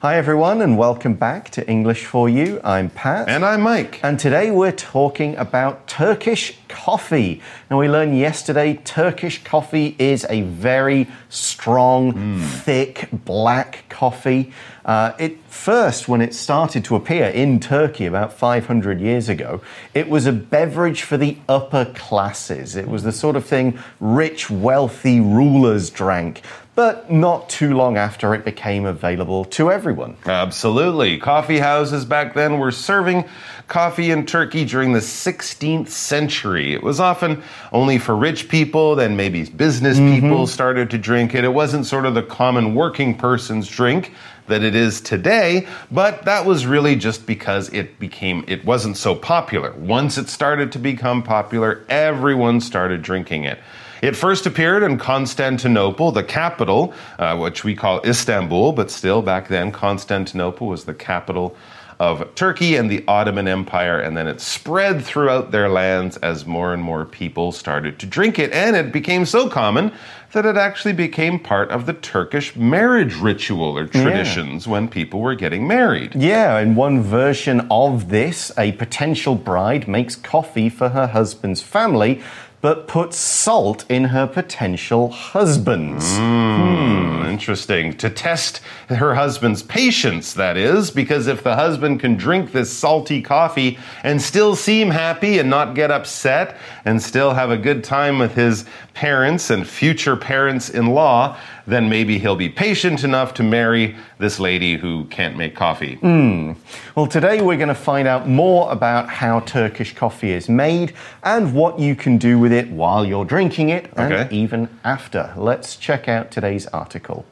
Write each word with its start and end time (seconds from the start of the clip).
Hi, 0.00 0.16
everyone, 0.16 0.62
and 0.62 0.78
welcome 0.78 1.14
back 1.14 1.50
to 1.50 1.68
English 1.68 2.04
for 2.04 2.28
You. 2.28 2.60
I'm 2.62 2.88
Pat. 2.88 3.28
And 3.28 3.44
I'm 3.44 3.62
Mike. 3.62 3.98
And 4.04 4.16
today 4.16 4.48
we're 4.52 4.70
talking 4.70 5.34
about 5.34 5.88
Turkish 5.88 6.56
coffee. 6.68 7.42
Now, 7.68 7.80
we 7.80 7.88
learned 7.88 8.16
yesterday 8.16 8.74
Turkish 8.84 9.42
coffee 9.42 9.96
is 9.98 10.24
a 10.30 10.42
very 10.42 11.08
strong, 11.30 12.12
mm. 12.12 12.44
thick, 12.44 13.08
black 13.10 13.86
coffee. 13.88 14.52
Uh, 14.84 15.14
it 15.18 15.38
first, 15.48 16.06
when 16.06 16.20
it 16.20 16.32
started 16.32 16.84
to 16.84 16.94
appear 16.94 17.26
in 17.30 17.58
Turkey 17.58 18.06
about 18.06 18.32
500 18.32 19.00
years 19.00 19.28
ago, 19.28 19.60
it 19.94 20.08
was 20.08 20.26
a 20.26 20.32
beverage 20.32 21.02
for 21.02 21.16
the 21.16 21.38
upper 21.48 21.86
classes. 21.96 22.76
It 22.76 22.86
was 22.86 23.02
the 23.02 23.10
sort 23.10 23.34
of 23.34 23.44
thing 23.44 23.76
rich, 23.98 24.48
wealthy 24.48 25.18
rulers 25.18 25.90
drank 25.90 26.42
but 26.78 27.10
not 27.10 27.48
too 27.48 27.74
long 27.74 27.96
after 27.96 28.32
it 28.34 28.44
became 28.44 28.86
available 28.86 29.44
to 29.44 29.68
everyone. 29.68 30.16
Absolutely. 30.26 31.18
Coffee 31.18 31.58
houses 31.58 32.04
back 32.04 32.34
then 32.34 32.60
were 32.60 32.70
serving 32.70 33.24
coffee 33.66 34.12
in 34.12 34.24
Turkey 34.24 34.64
during 34.64 34.92
the 34.92 35.00
16th 35.00 35.88
century. 35.88 36.72
It 36.72 36.84
was 36.84 37.00
often 37.00 37.42
only 37.72 37.98
for 37.98 38.14
rich 38.14 38.48
people, 38.48 38.94
then 38.94 39.16
maybe 39.16 39.42
business 39.42 39.98
mm-hmm. 39.98 40.20
people 40.20 40.46
started 40.46 40.88
to 40.90 40.98
drink 40.98 41.34
it. 41.34 41.42
It 41.42 41.52
wasn't 41.52 41.84
sort 41.84 42.06
of 42.06 42.14
the 42.14 42.22
common 42.22 42.76
working 42.76 43.18
person's 43.18 43.66
drink 43.66 44.12
that 44.46 44.62
it 44.62 44.76
is 44.76 45.00
today, 45.00 45.66
but 45.90 46.26
that 46.26 46.46
was 46.46 46.64
really 46.64 46.94
just 46.94 47.26
because 47.26 47.72
it 47.72 47.98
became 47.98 48.44
it 48.46 48.64
wasn't 48.64 48.96
so 48.96 49.16
popular. 49.16 49.72
Once 49.72 50.16
it 50.16 50.28
started 50.28 50.70
to 50.70 50.78
become 50.78 51.24
popular, 51.24 51.84
everyone 51.88 52.60
started 52.60 53.02
drinking 53.02 53.42
it. 53.42 53.58
It 54.00 54.14
first 54.14 54.46
appeared 54.46 54.82
in 54.82 54.98
Constantinople, 54.98 56.12
the 56.12 56.22
capital, 56.22 56.94
uh, 57.18 57.36
which 57.36 57.64
we 57.64 57.74
call 57.74 58.00
Istanbul, 58.04 58.72
but 58.72 58.90
still 58.90 59.22
back 59.22 59.48
then 59.48 59.72
Constantinople 59.72 60.68
was 60.68 60.84
the 60.84 60.94
capital 60.94 61.56
of 62.00 62.32
Turkey 62.36 62.76
and 62.76 62.88
the 62.88 63.02
Ottoman 63.08 63.48
Empire, 63.48 63.98
and 63.98 64.16
then 64.16 64.28
it 64.28 64.40
spread 64.40 65.04
throughout 65.04 65.50
their 65.50 65.68
lands 65.68 66.16
as 66.18 66.46
more 66.46 66.72
and 66.72 66.82
more 66.82 67.04
people 67.04 67.50
started 67.50 67.98
to 67.98 68.06
drink 68.06 68.38
it, 68.38 68.52
and 68.52 68.76
it 68.76 68.92
became 68.92 69.26
so 69.26 69.48
common 69.48 69.90
that 70.32 70.44
it 70.44 70.56
actually 70.56 70.92
became 70.92 71.40
part 71.40 71.70
of 71.70 71.86
the 71.86 71.94
Turkish 71.94 72.54
marriage 72.54 73.16
ritual 73.16 73.76
or 73.76 73.86
traditions 73.86 74.66
yeah. 74.66 74.72
when 74.72 74.86
people 74.86 75.20
were 75.20 75.34
getting 75.34 75.66
married. 75.66 76.14
Yeah, 76.14 76.58
in 76.58 76.74
one 76.74 77.02
version 77.02 77.66
of 77.70 78.10
this, 78.10 78.52
a 78.56 78.72
potential 78.72 79.34
bride 79.34 79.88
makes 79.88 80.14
coffee 80.14 80.68
for 80.68 80.90
her 80.90 81.08
husband's 81.08 81.62
family 81.62 82.22
but 82.60 82.88
puts 82.88 83.16
salt 83.16 83.84
in 83.88 84.04
her 84.04 84.26
potential 84.26 85.10
husband's. 85.10 86.04
Mm, 86.18 87.22
hmm. 87.22 87.30
Interesting. 87.30 87.96
To 87.98 88.10
test 88.10 88.60
her 88.88 89.14
husband's 89.14 89.62
patience, 89.62 90.32
that 90.34 90.56
is, 90.56 90.90
because 90.90 91.26
if 91.26 91.44
the 91.44 91.54
husband 91.54 92.00
can 92.00 92.16
drink 92.16 92.52
this 92.52 92.70
salty 92.70 93.22
coffee 93.22 93.78
and 94.02 94.20
still 94.20 94.56
seem 94.56 94.90
happy 94.90 95.38
and 95.38 95.48
not 95.48 95.74
get 95.74 95.90
upset 95.90 96.56
and 96.84 97.00
still 97.00 97.34
have 97.34 97.50
a 97.50 97.56
good 97.56 97.84
time 97.84 98.18
with 98.18 98.34
his 98.34 98.64
parents 98.94 99.50
and 99.50 99.66
future 99.66 100.16
parents 100.16 100.68
in 100.68 100.86
law, 100.86 101.38
then 101.68 101.90
maybe 101.90 102.18
he'll 102.18 102.34
be 102.34 102.48
patient 102.48 103.04
enough 103.04 103.34
to 103.34 103.42
marry 103.42 103.94
this 104.16 104.40
lady 104.40 104.78
who 104.78 105.04
can't 105.04 105.36
make 105.36 105.54
coffee. 105.54 105.96
Mm. 105.96 106.56
Well, 106.94 107.06
today 107.06 107.42
we're 107.42 107.58
going 107.58 107.68
to 107.68 107.74
find 107.74 108.08
out 108.08 108.26
more 108.26 108.72
about 108.72 109.10
how 109.10 109.40
Turkish 109.40 109.94
coffee 109.94 110.32
is 110.32 110.48
made 110.48 110.94
and 111.22 111.54
what 111.54 111.78
you 111.78 111.94
can 111.94 112.16
do 112.16 112.38
with 112.38 112.52
it 112.52 112.70
while 112.70 113.04
you're 113.04 113.26
drinking 113.26 113.68
it 113.68 113.92
and 113.96 114.12
okay. 114.12 114.34
even 114.34 114.70
after. 114.82 115.34
Let's 115.36 115.76
check 115.76 116.08
out 116.08 116.30
today's 116.30 116.66
article. 116.68 117.26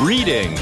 Reading 0.00 0.58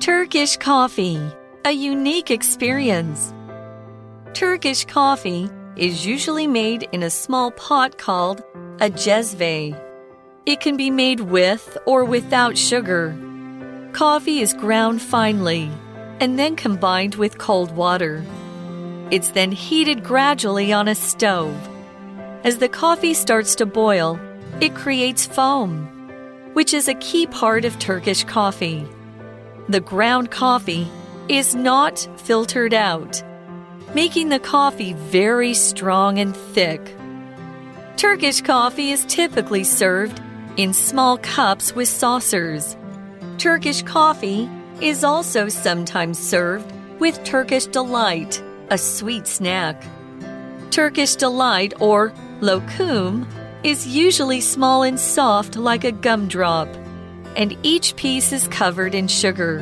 Turkish 0.00 0.56
coffee, 0.56 1.20
a 1.66 1.72
unique 1.72 2.30
experience. 2.30 3.34
Turkish 4.32 4.86
coffee 4.86 5.50
is 5.80 6.04
usually 6.04 6.46
made 6.46 6.86
in 6.92 7.02
a 7.02 7.08
small 7.08 7.50
pot 7.50 7.96
called 7.96 8.44
a 8.80 8.90
cezve. 8.90 9.74
It 10.44 10.60
can 10.60 10.76
be 10.76 10.90
made 10.90 11.20
with 11.20 11.78
or 11.86 12.04
without 12.04 12.58
sugar. 12.58 13.16
Coffee 13.92 14.40
is 14.40 14.52
ground 14.52 15.00
finely 15.00 15.70
and 16.20 16.38
then 16.38 16.54
combined 16.54 17.14
with 17.14 17.38
cold 17.38 17.74
water. 17.74 18.22
It's 19.10 19.30
then 19.30 19.52
heated 19.52 20.04
gradually 20.04 20.70
on 20.70 20.86
a 20.86 20.94
stove. 20.94 21.56
As 22.44 22.58
the 22.58 22.68
coffee 22.68 23.14
starts 23.14 23.54
to 23.56 23.64
boil, 23.64 24.20
it 24.60 24.74
creates 24.74 25.26
foam, 25.26 25.86
which 26.52 26.74
is 26.74 26.88
a 26.88 26.94
key 26.94 27.26
part 27.26 27.64
of 27.64 27.78
Turkish 27.78 28.22
coffee. 28.24 28.86
The 29.70 29.80
ground 29.80 30.30
coffee 30.30 30.86
is 31.28 31.54
not 31.54 32.06
filtered 32.18 32.74
out 32.74 33.22
making 33.94 34.28
the 34.28 34.38
coffee 34.38 34.92
very 34.92 35.54
strong 35.54 36.18
and 36.18 36.36
thick. 36.36 36.94
Turkish 37.96 38.40
coffee 38.40 38.90
is 38.90 39.04
typically 39.06 39.64
served 39.64 40.20
in 40.56 40.72
small 40.72 41.18
cups 41.18 41.74
with 41.74 41.88
saucers. 41.88 42.76
Turkish 43.38 43.82
coffee 43.82 44.48
is 44.80 45.04
also 45.04 45.48
sometimes 45.48 46.18
served 46.18 46.70
with 47.00 47.22
Turkish 47.24 47.66
delight, 47.66 48.42
a 48.70 48.78
sweet 48.78 49.26
snack. 49.26 49.82
Turkish 50.70 51.16
delight 51.16 51.74
or 51.80 52.12
lokum 52.40 53.26
is 53.64 53.86
usually 53.86 54.40
small 54.40 54.82
and 54.82 54.98
soft 54.98 55.56
like 55.56 55.84
a 55.84 55.92
gumdrop, 55.92 56.68
and 57.36 57.56
each 57.62 57.96
piece 57.96 58.32
is 58.32 58.48
covered 58.48 58.94
in 58.94 59.08
sugar. 59.08 59.58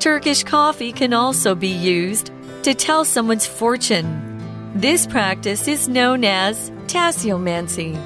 Turkish 0.00 0.44
coffee 0.44 0.92
can 0.92 1.12
also 1.12 1.54
be 1.54 1.68
used 1.68 2.30
to 2.62 2.74
tell 2.74 3.04
someone's 3.04 3.46
fortune. 3.46 4.72
This 4.74 5.06
practice 5.06 5.66
is 5.66 5.88
known 5.88 6.24
as 6.24 6.70
tasseomancy. 6.86 7.98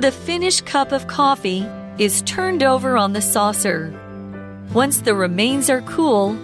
The 0.00 0.10
finished 0.10 0.66
cup 0.66 0.92
of 0.92 1.06
coffee 1.06 1.66
is 1.98 2.22
turned 2.22 2.62
over 2.62 2.96
on 2.96 3.12
the 3.12 3.20
saucer. 3.20 3.92
Once 4.72 5.02
the 5.02 5.14
remains 5.14 5.68
are 5.68 5.82
cool, 5.82 6.36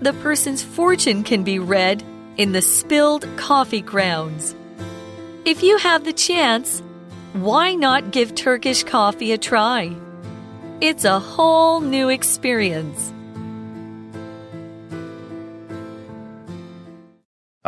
the 0.00 0.12
person's 0.14 0.62
fortune 0.62 1.22
can 1.22 1.44
be 1.44 1.58
read 1.58 2.02
in 2.36 2.52
the 2.52 2.62
spilled 2.62 3.26
coffee 3.36 3.80
grounds. 3.80 4.54
If 5.44 5.62
you 5.62 5.78
have 5.78 6.04
the 6.04 6.12
chance, 6.12 6.82
why 7.32 7.74
not 7.74 8.10
give 8.10 8.34
Turkish 8.34 8.82
coffee 8.84 9.32
a 9.32 9.38
try? 9.38 9.94
It's 10.80 11.04
a 11.04 11.18
whole 11.18 11.80
new 11.80 12.08
experience. 12.08 13.12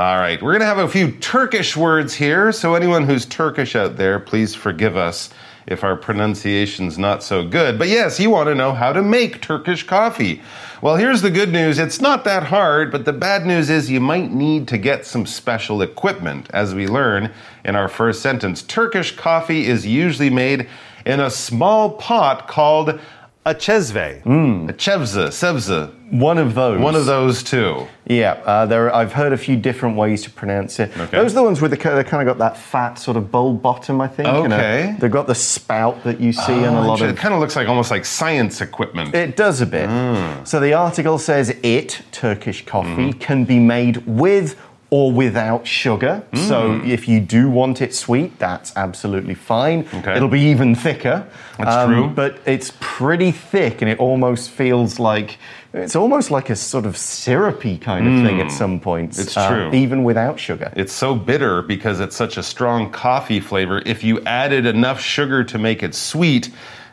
All 0.00 0.16
right, 0.16 0.40
we're 0.40 0.52
going 0.52 0.60
to 0.60 0.66
have 0.66 0.78
a 0.78 0.88
few 0.88 1.10
Turkish 1.10 1.76
words 1.76 2.14
here. 2.14 2.52
So, 2.52 2.74
anyone 2.74 3.04
who's 3.04 3.26
Turkish 3.26 3.76
out 3.76 3.98
there, 3.98 4.18
please 4.18 4.54
forgive 4.54 4.96
us 4.96 5.28
if 5.66 5.84
our 5.84 5.94
pronunciation's 5.94 6.96
not 6.96 7.22
so 7.22 7.46
good. 7.46 7.78
But 7.78 7.88
yes, 7.88 8.18
you 8.18 8.30
want 8.30 8.48
to 8.48 8.54
know 8.54 8.72
how 8.72 8.94
to 8.94 9.02
make 9.02 9.42
Turkish 9.42 9.86
coffee. 9.86 10.40
Well, 10.80 10.96
here's 10.96 11.20
the 11.20 11.30
good 11.30 11.52
news 11.52 11.78
it's 11.78 12.00
not 12.00 12.24
that 12.24 12.44
hard, 12.44 12.90
but 12.90 13.04
the 13.04 13.12
bad 13.12 13.44
news 13.44 13.68
is 13.68 13.90
you 13.90 14.00
might 14.00 14.32
need 14.32 14.68
to 14.68 14.78
get 14.78 15.04
some 15.04 15.26
special 15.26 15.82
equipment. 15.82 16.48
As 16.54 16.74
we 16.74 16.86
learn 16.86 17.30
in 17.66 17.76
our 17.76 17.88
first 17.88 18.22
sentence, 18.22 18.62
Turkish 18.62 19.14
coffee 19.14 19.66
is 19.66 19.84
usually 19.84 20.30
made 20.30 20.66
in 21.04 21.20
a 21.20 21.30
small 21.30 21.90
pot 21.90 22.48
called 22.48 22.98
a 23.46 23.54
cezve, 23.54 24.22
mm. 24.24 24.68
a 24.68 24.72
chevza, 24.74 25.28
sevza. 25.28 25.94
One 26.12 26.38
of 26.38 26.54
those. 26.54 26.80
One 26.80 26.94
of 26.94 27.06
those 27.06 27.42
too. 27.42 27.86
Yeah, 28.06 28.32
uh, 28.44 28.66
there. 28.66 28.94
I've 28.94 29.12
heard 29.12 29.32
a 29.32 29.38
few 29.38 29.56
different 29.56 29.96
ways 29.96 30.22
to 30.24 30.30
pronounce 30.30 30.78
it. 30.80 30.90
Okay. 30.96 31.16
Those 31.16 31.32
are 31.32 31.36
the 31.36 31.42
ones 31.44 31.60
with 31.62 31.70
the 31.70 31.76
they 31.76 32.04
kind 32.04 32.28
of 32.28 32.36
got 32.36 32.38
that 32.38 32.56
fat 32.56 32.94
sort 32.94 33.16
of 33.16 33.30
bowl 33.30 33.54
bottom, 33.54 34.00
I 34.00 34.08
think. 34.08 34.28
Okay. 34.28 34.96
they've 34.98 35.10
got 35.10 35.26
the 35.26 35.34
spout 35.34 36.02
that 36.04 36.20
you 36.20 36.32
see 36.32 36.52
oh, 36.52 36.64
in 36.64 36.74
a 36.74 36.86
lot 36.86 37.00
of. 37.00 37.08
It 37.08 37.16
kind 37.16 37.32
of 37.32 37.40
looks 37.40 37.56
like 37.56 37.68
almost 37.68 37.90
like 37.90 38.04
science 38.04 38.60
equipment. 38.60 39.14
It 39.14 39.36
does 39.36 39.60
a 39.60 39.66
bit. 39.66 39.88
Mm. 39.88 40.46
So 40.46 40.60
the 40.60 40.74
article 40.74 41.16
says 41.16 41.56
it 41.62 42.02
Turkish 42.12 42.66
coffee 42.66 43.12
mm. 43.12 43.20
can 43.20 43.44
be 43.44 43.58
made 43.58 43.98
with 44.06 44.60
or 44.90 45.12
without 45.12 45.66
sugar. 45.66 46.22
Mm. 46.32 46.48
So 46.48 46.80
if 46.84 47.06
you 47.06 47.20
do 47.20 47.48
want 47.48 47.80
it 47.80 47.94
sweet, 47.94 48.38
that's 48.38 48.76
absolutely 48.76 49.34
fine. 49.34 49.86
Okay. 49.94 50.16
It'll 50.16 50.28
be 50.28 50.40
even 50.40 50.74
thicker. 50.74 51.26
That's 51.58 51.70
um, 51.70 51.90
true. 51.90 52.08
But 52.08 52.40
it's 52.44 52.72
pretty 52.80 53.30
thick 53.30 53.82
and 53.82 53.90
it 53.90 53.98
almost 54.00 54.50
feels 54.50 54.98
like 54.98 55.38
it's 55.72 55.94
almost 55.94 56.32
like 56.32 56.50
a 56.50 56.56
sort 56.56 56.84
of 56.84 56.96
syrupy 56.96 57.78
kind 57.78 58.06
of 58.06 58.12
mm. 58.14 58.26
thing 58.26 58.40
at 58.40 58.48
mm. 58.48 58.50
some 58.50 58.80
points. 58.80 59.18
It's 59.20 59.36
uh, 59.36 59.48
true. 59.48 59.72
Even 59.72 60.02
without 60.02 60.40
sugar. 60.40 60.72
It's 60.74 60.92
so 60.92 61.14
bitter 61.14 61.62
because 61.62 62.00
it's 62.00 62.16
such 62.16 62.36
a 62.36 62.42
strong 62.42 62.90
coffee 62.90 63.38
flavor. 63.38 63.80
If 63.86 64.02
you 64.02 64.20
added 64.22 64.66
enough 64.66 65.00
sugar 65.00 65.44
to 65.44 65.58
make 65.58 65.84
it 65.84 65.94
sweet, 65.94 66.50